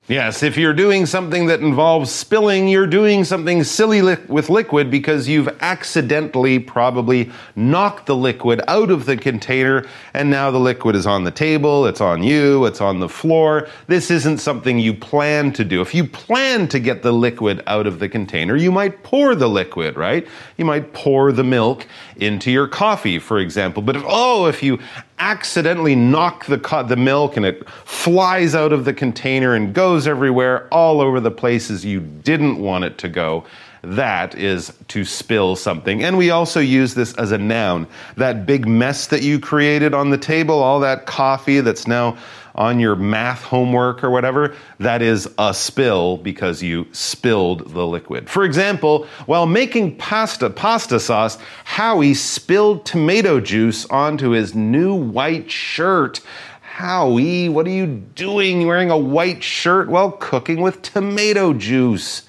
Yes, 0.08 0.42
if 0.42 0.56
you're 0.56 0.72
doing 0.72 1.04
something 1.04 1.48
that 1.48 1.60
involves 1.60 2.10
spilling, 2.10 2.66
you're 2.66 2.86
doing 2.86 3.24
something 3.24 3.62
silly 3.62 4.00
li- 4.00 4.16
with 4.26 4.48
liquid 4.48 4.90
because 4.90 5.28
you've 5.28 5.50
accidentally 5.60 6.58
probably 6.58 7.30
knocked 7.54 8.06
the 8.06 8.16
liquid 8.16 8.62
out 8.68 8.90
of 8.90 9.04
the 9.04 9.18
container 9.18 9.86
and 10.14 10.30
now 10.30 10.50
the 10.50 10.58
liquid 10.58 10.96
is 10.96 11.06
on 11.06 11.24
the 11.24 11.30
table, 11.30 11.84
it's 11.84 12.00
on 12.00 12.22
you, 12.22 12.64
it's 12.64 12.80
on 12.80 13.00
the 13.00 13.08
floor. 13.08 13.68
This 13.86 14.10
isn't 14.10 14.38
something 14.38 14.78
you 14.78 14.94
plan 14.94 15.52
to 15.52 15.62
do. 15.62 15.82
If 15.82 15.94
you 15.94 16.06
plan 16.06 16.68
to 16.68 16.80
get 16.80 17.02
the 17.02 17.12
liquid 17.12 17.62
out 17.66 17.86
of 17.86 17.98
the 17.98 18.08
container, 18.08 18.56
you 18.56 18.72
might 18.72 19.02
pour 19.02 19.34
the 19.34 19.48
liquid, 19.48 19.98
right? 19.98 20.26
You 20.56 20.64
might 20.64 20.94
pour 20.94 21.32
the 21.32 21.44
milk 21.44 21.86
into 22.16 22.50
your 22.50 22.66
coffee, 22.66 23.18
for 23.18 23.40
example. 23.40 23.82
But 23.82 23.96
if, 23.96 24.04
oh, 24.06 24.46
if 24.46 24.62
you 24.62 24.78
accidentally 25.18 25.94
knock 25.94 26.46
the, 26.46 26.58
co- 26.58 26.82
the 26.82 26.96
milk 26.96 27.36
and 27.36 27.44
it 27.44 27.68
flies 27.84 28.54
out 28.54 28.72
of 28.72 28.84
the 28.84 28.92
container 28.92 29.54
and 29.54 29.74
goes 29.74 30.06
everywhere, 30.06 30.68
all 30.72 31.00
over 31.00 31.20
the 31.20 31.30
places 31.30 31.84
you 31.84 32.00
didn't 32.00 32.58
want 32.58 32.84
it 32.84 32.98
to 32.98 33.08
go. 33.08 33.44
That 33.82 34.34
is 34.34 34.72
to 34.88 35.04
spill 35.04 35.54
something. 35.54 36.02
And 36.02 36.18
we 36.18 36.30
also 36.30 36.60
use 36.60 36.94
this 36.94 37.14
as 37.14 37.30
a 37.30 37.38
noun. 37.38 37.86
That 38.16 38.44
big 38.44 38.66
mess 38.66 39.06
that 39.08 39.22
you 39.22 39.38
created 39.38 39.94
on 39.94 40.10
the 40.10 40.18
table, 40.18 40.60
all 40.60 40.80
that 40.80 41.06
coffee 41.06 41.60
that's 41.60 41.86
now 41.86 42.18
on 42.58 42.80
your 42.80 42.96
math 42.96 43.42
homework 43.44 44.02
or 44.02 44.10
whatever, 44.10 44.54
that 44.80 45.00
is 45.00 45.28
a 45.38 45.54
spill 45.54 46.16
because 46.18 46.60
you 46.60 46.86
spilled 46.90 47.72
the 47.72 47.86
liquid. 47.86 48.28
For 48.28 48.44
example, 48.44 49.06
while 49.26 49.46
making 49.46 49.96
pasta, 49.96 50.50
pasta 50.50 50.98
sauce, 50.98 51.38
Howie 51.64 52.14
spilled 52.14 52.84
tomato 52.84 53.38
juice 53.40 53.86
onto 53.86 54.30
his 54.30 54.56
new 54.56 54.92
white 54.92 55.48
shirt. 55.48 56.20
Howie, 56.60 57.48
what 57.48 57.66
are 57.66 57.70
you 57.70 57.86
doing 57.86 58.66
wearing 58.66 58.90
a 58.90 58.98
white 58.98 59.42
shirt 59.44 59.88
while 59.88 60.10
cooking 60.10 60.60
with 60.60 60.82
tomato 60.82 61.54
juice? 61.54 62.24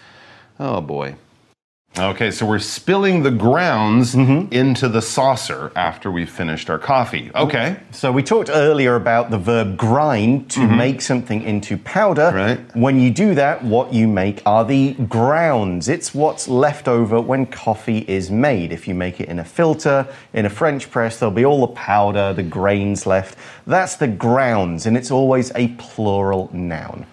Oh 0.60 0.80
boy. 0.80 1.16
Okay, 2.00 2.32
so 2.32 2.46
we're 2.46 2.60
spilling 2.60 3.24
the 3.24 3.32
grounds 3.32 4.16
into 4.16 4.88
the 4.88 5.02
saucer 5.02 5.72
after 5.76 6.12
we've 6.12 6.30
finished 6.30 6.70
our 6.70 6.80
coffee. 6.80 7.32
Okay. 7.36 7.78
So 7.92 8.12
we 8.12 8.24
talked 8.24 8.50
earlier 8.50 8.96
about 8.96 9.30
the 9.30 9.38
verb 9.38 9.78
grind 9.78 10.50
to 10.52 10.68
make 10.68 11.02
something 11.02 11.44
into 11.44 11.78
powder. 11.78 12.32
Mm-hmm. 12.32 12.38
Right. 12.38 12.76
When 12.76 13.00
you 13.00 13.12
do 13.12 13.36
that, 13.36 13.64
what 13.64 13.94
you 13.94 14.08
make 14.08 14.42
are 14.46 14.66
the 14.66 14.94
grounds. 14.94 15.88
It's 15.90 16.14
what's 16.14 16.48
left 16.48 16.88
over 16.88 17.20
when 17.20 17.46
coffee 17.46 18.00
is 18.08 18.32
made. 18.32 18.72
If 18.72 18.88
you 18.88 18.96
make 18.96 19.20
it 19.20 19.30
in 19.30 19.40
a 19.40 19.46
filter, 19.46 20.08
in 20.34 20.46
a 20.46 20.50
French 20.50 20.90
press, 20.90 21.20
there'll 21.20 21.36
be 21.36 21.46
all 21.46 21.62
the 21.62 21.74
powder, 21.74 22.34
the 22.34 22.44
grains 22.44 23.06
left. 23.06 23.38
That's 23.68 23.96
the 23.98 24.08
grounds, 24.08 24.86
and 24.86 24.98
it's 24.98 25.12
always 25.12 25.52
a 25.56 25.70
plural 25.78 26.50
noun. 26.54 27.06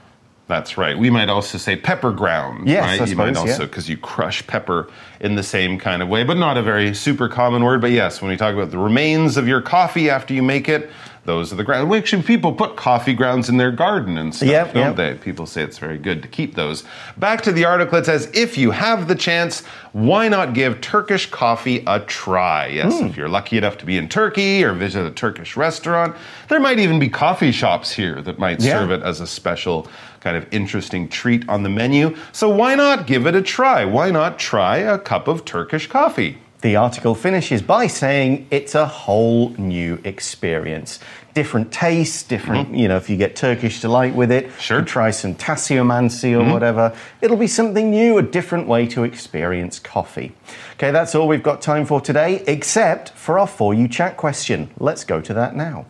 That's 0.49 0.79
right. 0.79 0.97
We 0.97 1.11
might 1.11 1.29
also 1.29 1.59
say 1.59 1.75
pepper 1.75 2.13
ground. 2.13 2.69
Yes, 2.69 2.83
right? 2.83 3.01
I 3.01 3.05
you 3.07 3.17
might 3.17 3.35
suppose, 3.35 3.51
also 3.51 3.63
yeah. 3.63 3.69
because 3.69 3.89
you 3.89 3.97
crush 3.97 4.47
pepper 4.47 4.89
in 5.21 5.35
the 5.35 5.43
same 5.43 5.77
kind 5.77 6.03
of 6.03 6.09
way, 6.09 6.23
but 6.23 6.37
not 6.37 6.57
a 6.57 6.63
very 6.63 6.95
super 6.95 7.29
common 7.29 7.65
word. 7.65 7.81
But 7.81 7.91
yes, 7.91 8.23
when 8.23 8.31
we 8.31 8.37
talk 8.37 8.55
about 8.55 8.71
the 8.71 8.79
remains 8.79 9.37
of 9.37 9.49
your 9.49 9.61
coffee 9.61 10.09
after 10.09 10.35
you 10.35 10.45
make 10.45 10.69
it, 10.69 10.89
those 11.27 11.53
are 11.53 11.57
the 11.57 11.65
grounds. 11.65 11.89
Well, 11.89 11.99
Actually, 11.99 12.23
people 12.23 12.53
put 12.53 12.77
coffee 12.77 13.13
grounds 13.13 13.49
in 13.49 13.57
their 13.57 13.71
garden 13.73 14.17
and 14.17 14.35
stuff, 14.35 14.49
Yep, 14.49 14.75
don't 14.75 14.83
yep. 14.83 14.97
they? 14.97 15.15
People 15.23 15.45
say 15.47 15.63
it's 15.63 15.79
very 15.79 15.99
good 15.99 16.23
to 16.23 16.29
keep 16.29 16.55
those. 16.55 16.85
Back 17.17 17.43
to 17.43 17.53
the 17.53 17.65
article, 17.65 17.99
it 17.99 18.07
says 18.07 18.31
if 18.33 18.57
you 18.57 18.71
have 18.71 19.09
the 19.09 19.15
chance, 19.15 19.65
why 19.93 20.29
not 20.29 20.55
give 20.55 20.81
Turkish 20.81 21.27
coffee 21.31 21.83
a 21.87 22.01
try? 22.01 22.67
Yes, 22.69 22.99
Hmm. 22.99 23.07
if 23.07 23.17
you're 23.17 23.29
lucky 23.29 23.59
enough 23.59 23.77
to 23.79 23.85
be 23.87 23.97
in 23.99 24.09
Turkey 24.09 24.63
or 24.65 24.73
visit 24.73 25.05
a 25.05 25.11
Turkish 25.11 25.57
restaurant, 25.57 26.15
there 26.49 26.61
might 26.61 26.79
even 26.79 26.99
be 26.99 27.09
coffee 27.09 27.53
shops 27.53 27.93
here 27.93 28.23
that 28.23 28.39
might 28.39 28.61
Yeah. 28.61 28.79
serve 28.79 28.91
it 28.93 29.03
as 29.03 29.21
a 29.21 29.27
special 29.27 29.89
kind 30.21 30.37
of 30.37 30.47
interesting 30.51 31.09
treat 31.09 31.49
on 31.49 31.63
the 31.63 31.69
menu. 31.69 32.17
So 32.33 32.49
why 32.49 32.75
not 32.75 33.07
give 33.07 33.27
it 33.27 33.35
a 33.35 33.43
try? 33.43 33.85
Why 33.85 34.11
not 34.11 34.39
try 34.39 34.79
a 34.79 34.99
cup 34.99 35.29
of 35.29 35.45
Turkish 35.45 35.87
coffee? 35.89 36.39
The 36.63 36.77
article 36.77 37.15
finishes 37.15 37.61
by 37.61 37.87
saying 37.87 38.47
it's 38.51 38.75
a 38.75 38.87
whole 38.87 39.51
new 39.51 40.01
experience. 40.05 40.99
Different 41.35 41.71
tastes, 41.71 42.23
different, 42.23 42.69
mm-hmm. 42.69 42.77
you 42.77 42.89
know, 42.89 42.97
if 42.97 43.11
you 43.11 43.19
get 43.19 43.37
Turkish 43.37 43.83
delight 43.83 44.15
with 44.15 44.33
it, 44.33 44.51
Sure. 44.59 44.81
try 44.81 45.11
some 45.11 45.35
tasseomancy 45.35 46.33
or 46.33 46.41
mm-hmm. 46.41 46.53
whatever, 46.53 46.97
it'll 47.21 47.37
be 47.37 47.47
something 47.47 47.91
new, 47.91 48.17
a 48.17 48.23
different 48.23 48.67
way 48.67 48.87
to 48.87 49.05
experience 49.05 49.79
coffee. 49.79 50.33
Okay, 50.75 50.91
that's 50.91 51.15
all 51.15 51.29
we've 51.29 51.43
got 51.43 51.61
time 51.61 51.85
for 51.85 52.01
today, 52.01 52.43
except 52.47 53.11
for 53.11 53.39
our 53.39 53.47
For 53.47 53.75
You 53.75 53.87
chat 53.87 54.17
question. 54.17 54.71
Let's 54.79 55.05
go 55.05 55.21
to 55.21 55.35
that 55.35 55.55
now. 55.55 55.85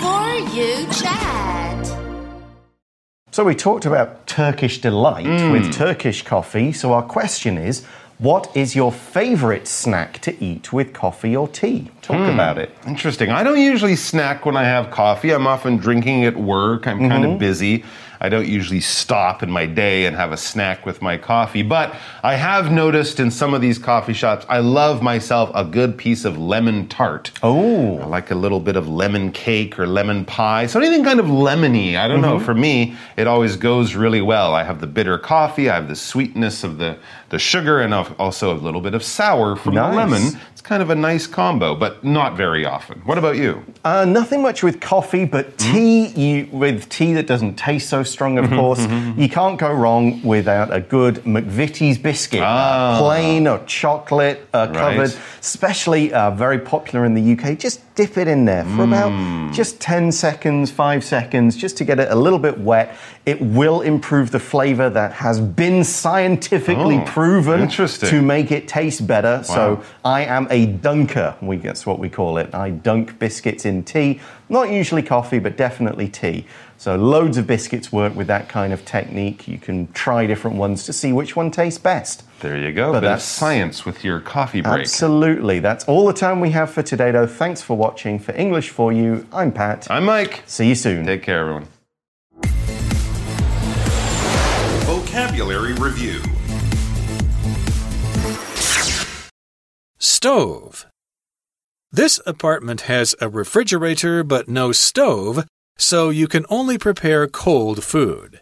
For 0.00 0.34
you 0.56 0.86
chat. 0.92 1.47
So 3.38 3.44
we 3.44 3.54
talked 3.54 3.86
about 3.86 4.26
Turkish 4.26 4.80
delight 4.80 5.24
Mm. 5.24 5.52
with 5.52 5.72
Turkish 5.72 6.22
coffee. 6.24 6.72
So 6.72 6.92
our 6.92 7.02
question 7.02 7.56
is, 7.56 7.84
what 8.18 8.50
is 8.52 8.74
your 8.74 8.90
favorite 8.90 9.68
snack 9.68 10.18
to 10.22 10.34
eat 10.44 10.72
with 10.72 10.92
coffee 10.92 11.36
or 11.36 11.46
tea? 11.46 11.88
Talk 12.02 12.16
Hmm. 12.16 12.30
about 12.34 12.58
it. 12.58 12.74
Interesting. 12.84 13.30
I 13.30 13.44
don't 13.44 13.60
usually 13.60 13.94
snack 13.94 14.44
when 14.44 14.56
I 14.56 14.64
have 14.64 14.90
coffee. 14.90 15.30
I'm 15.30 15.46
often 15.46 15.76
drinking 15.76 16.24
at 16.24 16.36
work. 16.36 16.88
I'm 16.88 17.08
kind 17.08 17.24
of 17.24 17.38
busy. 17.38 17.84
I 18.20 18.28
don't 18.28 18.46
usually 18.46 18.80
stop 18.80 19.42
in 19.42 19.50
my 19.50 19.66
day 19.66 20.06
and 20.06 20.16
have 20.16 20.32
a 20.32 20.36
snack 20.36 20.84
with 20.84 21.00
my 21.00 21.16
coffee. 21.16 21.62
But 21.62 21.94
I 22.22 22.34
have 22.34 22.70
noticed 22.72 23.20
in 23.20 23.30
some 23.30 23.54
of 23.54 23.60
these 23.60 23.78
coffee 23.78 24.12
shops, 24.12 24.44
I 24.48 24.58
love 24.58 25.02
myself 25.02 25.50
a 25.54 25.64
good 25.64 25.96
piece 25.96 26.24
of 26.24 26.36
lemon 26.38 26.88
tart. 26.88 27.30
Oh. 27.42 27.98
I 27.98 28.06
like 28.06 28.30
a 28.30 28.34
little 28.34 28.60
bit 28.60 28.76
of 28.76 28.88
lemon 28.88 29.30
cake 29.32 29.78
or 29.78 29.86
lemon 29.86 30.24
pie. 30.24 30.66
So 30.66 30.80
anything 30.80 31.04
kind 31.04 31.20
of 31.20 31.26
lemony. 31.26 31.96
I 31.96 32.08
don't 32.08 32.20
know. 32.20 32.36
Mm-hmm. 32.36 32.44
For 32.44 32.54
me, 32.54 32.96
it 33.16 33.26
always 33.26 33.56
goes 33.56 33.94
really 33.94 34.20
well. 34.20 34.54
I 34.54 34.64
have 34.64 34.80
the 34.80 34.86
bitter 34.86 35.18
coffee, 35.18 35.70
I 35.70 35.76
have 35.76 35.88
the 35.88 35.96
sweetness 35.96 36.64
of 36.64 36.78
the, 36.78 36.98
the 37.28 37.38
sugar, 37.38 37.80
and 37.80 37.94
also 37.94 38.52
a 38.52 38.58
little 38.58 38.80
bit 38.80 38.94
of 38.94 39.02
sour 39.02 39.56
from 39.56 39.74
Nice. 39.74 39.90
the 39.92 39.96
lemon. 39.96 40.40
It's 40.58 40.66
kind 40.66 40.82
of 40.82 40.90
a 40.90 40.96
nice 40.96 41.28
combo, 41.28 41.76
but 41.76 42.02
not 42.02 42.36
very 42.36 42.66
often. 42.66 42.98
What 43.04 43.16
about 43.16 43.36
you? 43.36 43.64
Uh, 43.84 44.04
nothing 44.04 44.42
much 44.42 44.64
with 44.64 44.80
coffee, 44.80 45.24
but 45.24 45.46
Hmm? 45.62 45.72
tea, 45.72 46.06
you, 46.08 46.48
with 46.50 46.88
tea 46.88 47.12
that 47.12 47.28
doesn't 47.28 47.54
taste 47.54 47.88
so 47.88 48.02
strong, 48.02 48.34
Mm-hmm, 48.34 48.52
of 48.52 48.58
course, 48.58 48.80
you 49.16 49.28
can't 49.28 49.56
go 49.56 49.72
wrong 49.72 50.20
without 50.24 50.74
a 50.74 50.80
good 50.80 51.22
McVitie's 51.24 51.96
biscuit. 51.96 52.40
Ah. 52.42 52.96
Uh, 52.96 52.98
plain 52.98 53.46
or 53.46 53.60
chocolate 53.66 54.48
uh, 54.52 54.66
covered, 54.72 55.10
Right. 55.10 55.18
especially 55.40 56.12
uh, 56.12 56.32
very 56.32 56.58
popular 56.58 57.04
in 57.04 57.14
the 57.14 57.22
UK. 57.38 57.56
Just 57.56 57.87
dip 57.98 58.16
it 58.16 58.28
in 58.28 58.44
there 58.44 58.62
for 58.62 58.84
Hmm. 58.86 58.92
about 58.92 59.52
just 59.52 59.80
10 59.80 60.12
seconds, 60.12 60.70
5 60.70 61.02
seconds, 61.02 61.56
just 61.56 61.76
to 61.78 61.84
get 61.84 61.98
it 61.98 62.06
a 62.12 62.14
little 62.14 62.38
bit 62.38 62.60
wet. 62.60 62.94
It 63.26 63.42
will 63.42 63.80
improve 63.80 64.30
the 64.30 64.38
flavor 64.38 64.88
that 64.90 65.14
has 65.14 65.40
been 65.40 65.82
scientifically 65.82 66.98
Oh, 66.98 67.04
proven 67.06 67.66
to 67.66 68.22
make 68.22 68.52
it 68.52 68.68
taste 68.68 69.04
better. 69.08 69.40
So 69.42 69.80
I 70.04 70.20
am 70.22 70.46
a 70.48 70.66
dunker. 70.66 71.34
We 71.42 71.56
that's 71.56 71.84
what 71.86 71.98
we 71.98 72.08
call 72.08 72.38
it. 72.38 72.54
I 72.54 72.70
dunk 72.70 73.18
biscuits 73.18 73.64
in 73.64 73.82
tea. 73.82 74.20
Not 74.48 74.70
usually 74.70 75.02
coffee, 75.02 75.40
but 75.40 75.56
definitely 75.56 76.06
tea. 76.08 76.46
So 76.80 76.94
loads 76.94 77.36
of 77.36 77.46
biscuits 77.48 77.90
work 77.90 78.14
with 78.14 78.28
that 78.28 78.48
kind 78.48 78.72
of 78.72 78.84
technique. 78.84 79.48
You 79.48 79.58
can 79.58 79.90
try 79.94 80.26
different 80.26 80.56
ones 80.58 80.84
to 80.84 80.92
see 80.92 81.12
which 81.12 81.34
one 81.34 81.50
tastes 81.50 81.78
best. 81.80 82.22
There 82.38 82.56
you 82.56 82.70
go. 82.72 82.92
But 82.92 83.00
that's- 83.00 83.24
science 83.24 83.84
with 83.84 84.04
your 84.04 84.20
coffee 84.20 84.60
break. 84.60 84.82
Absolutely. 84.82 85.58
That's 85.58 85.84
all 85.86 86.06
the 86.06 86.12
time 86.12 86.38
we 86.40 86.50
have 86.50 86.70
for 86.70 86.84
today, 86.84 87.10
though. 87.10 87.26
Thanks 87.26 87.62
for 87.62 87.76
watching. 87.76 88.20
For 88.20 88.32
English 88.36 88.70
for 88.70 88.92
You, 88.92 89.26
I'm 89.32 89.50
Pat. 89.50 89.88
I'm 89.90 90.04
Mike. 90.04 90.44
See 90.46 90.68
you 90.68 90.76
soon. 90.76 91.04
Take 91.04 91.22
care, 91.24 91.40
everyone. 91.40 91.66
Vocabulary 94.86 95.72
Review 95.74 96.20
Stove. 99.98 100.86
This 101.90 102.20
apartment 102.24 102.82
has 102.82 103.14
a 103.20 103.28
refrigerator 103.28 104.22
but 104.22 104.48
no 104.48 104.70
stove, 104.72 105.44
so 105.78 106.10
you 106.10 106.26
can 106.26 106.44
only 106.50 106.76
prepare 106.76 107.26
cold 107.26 107.84
food. 107.84 108.40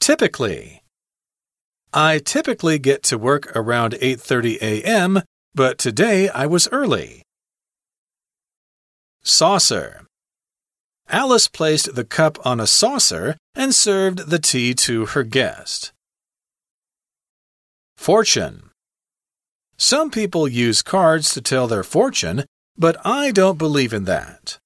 Typically. 0.00 0.82
I 1.92 2.18
typically 2.18 2.78
get 2.78 3.02
to 3.04 3.18
work 3.18 3.54
around 3.56 3.94
8:30 3.94 4.58
a.m., 4.60 5.22
but 5.54 5.78
today 5.78 6.28
I 6.28 6.46
was 6.46 6.68
early. 6.72 7.22
Saucer. 9.22 10.06
Alice 11.08 11.48
placed 11.48 11.94
the 11.94 12.04
cup 12.04 12.38
on 12.46 12.60
a 12.60 12.66
saucer 12.66 13.36
and 13.54 13.74
served 13.74 14.30
the 14.30 14.38
tea 14.38 14.74
to 14.74 15.06
her 15.06 15.24
guest. 15.24 15.92
Fortune. 17.96 18.70
Some 19.76 20.10
people 20.10 20.46
use 20.46 20.82
cards 20.82 21.34
to 21.34 21.40
tell 21.40 21.66
their 21.66 21.82
fortune, 21.82 22.44
but 22.78 22.96
I 23.04 23.32
don't 23.32 23.58
believe 23.58 23.92
in 23.92 24.04
that. 24.04 24.58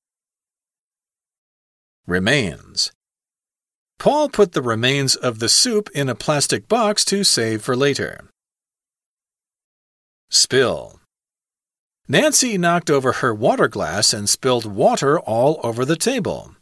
Remains. 2.06 2.92
Paul 3.98 4.28
put 4.28 4.52
the 4.52 4.60
remains 4.60 5.16
of 5.16 5.38
the 5.38 5.48
soup 5.48 5.88
in 5.94 6.10
a 6.10 6.14
plastic 6.14 6.68
box 6.68 7.04
to 7.06 7.24
save 7.24 7.62
for 7.62 7.74
later. 7.74 8.28
Spill. 10.30 11.00
Nancy 12.06 12.58
knocked 12.58 12.90
over 12.90 13.12
her 13.12 13.34
water 13.34 13.68
glass 13.68 14.12
and 14.12 14.28
spilled 14.28 14.66
water 14.66 15.18
all 15.18 15.58
over 15.62 15.86
the 15.86 15.96
table. 15.96 16.54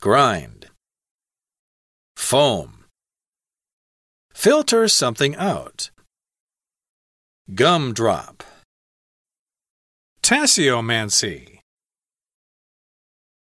Grind. 0.00 0.66
Foam. 2.16 2.86
Filter 4.34 4.88
something 4.88 5.36
out. 5.36 5.91
Gumdrop. 7.50 8.44
Tasseomancy. 10.22 11.61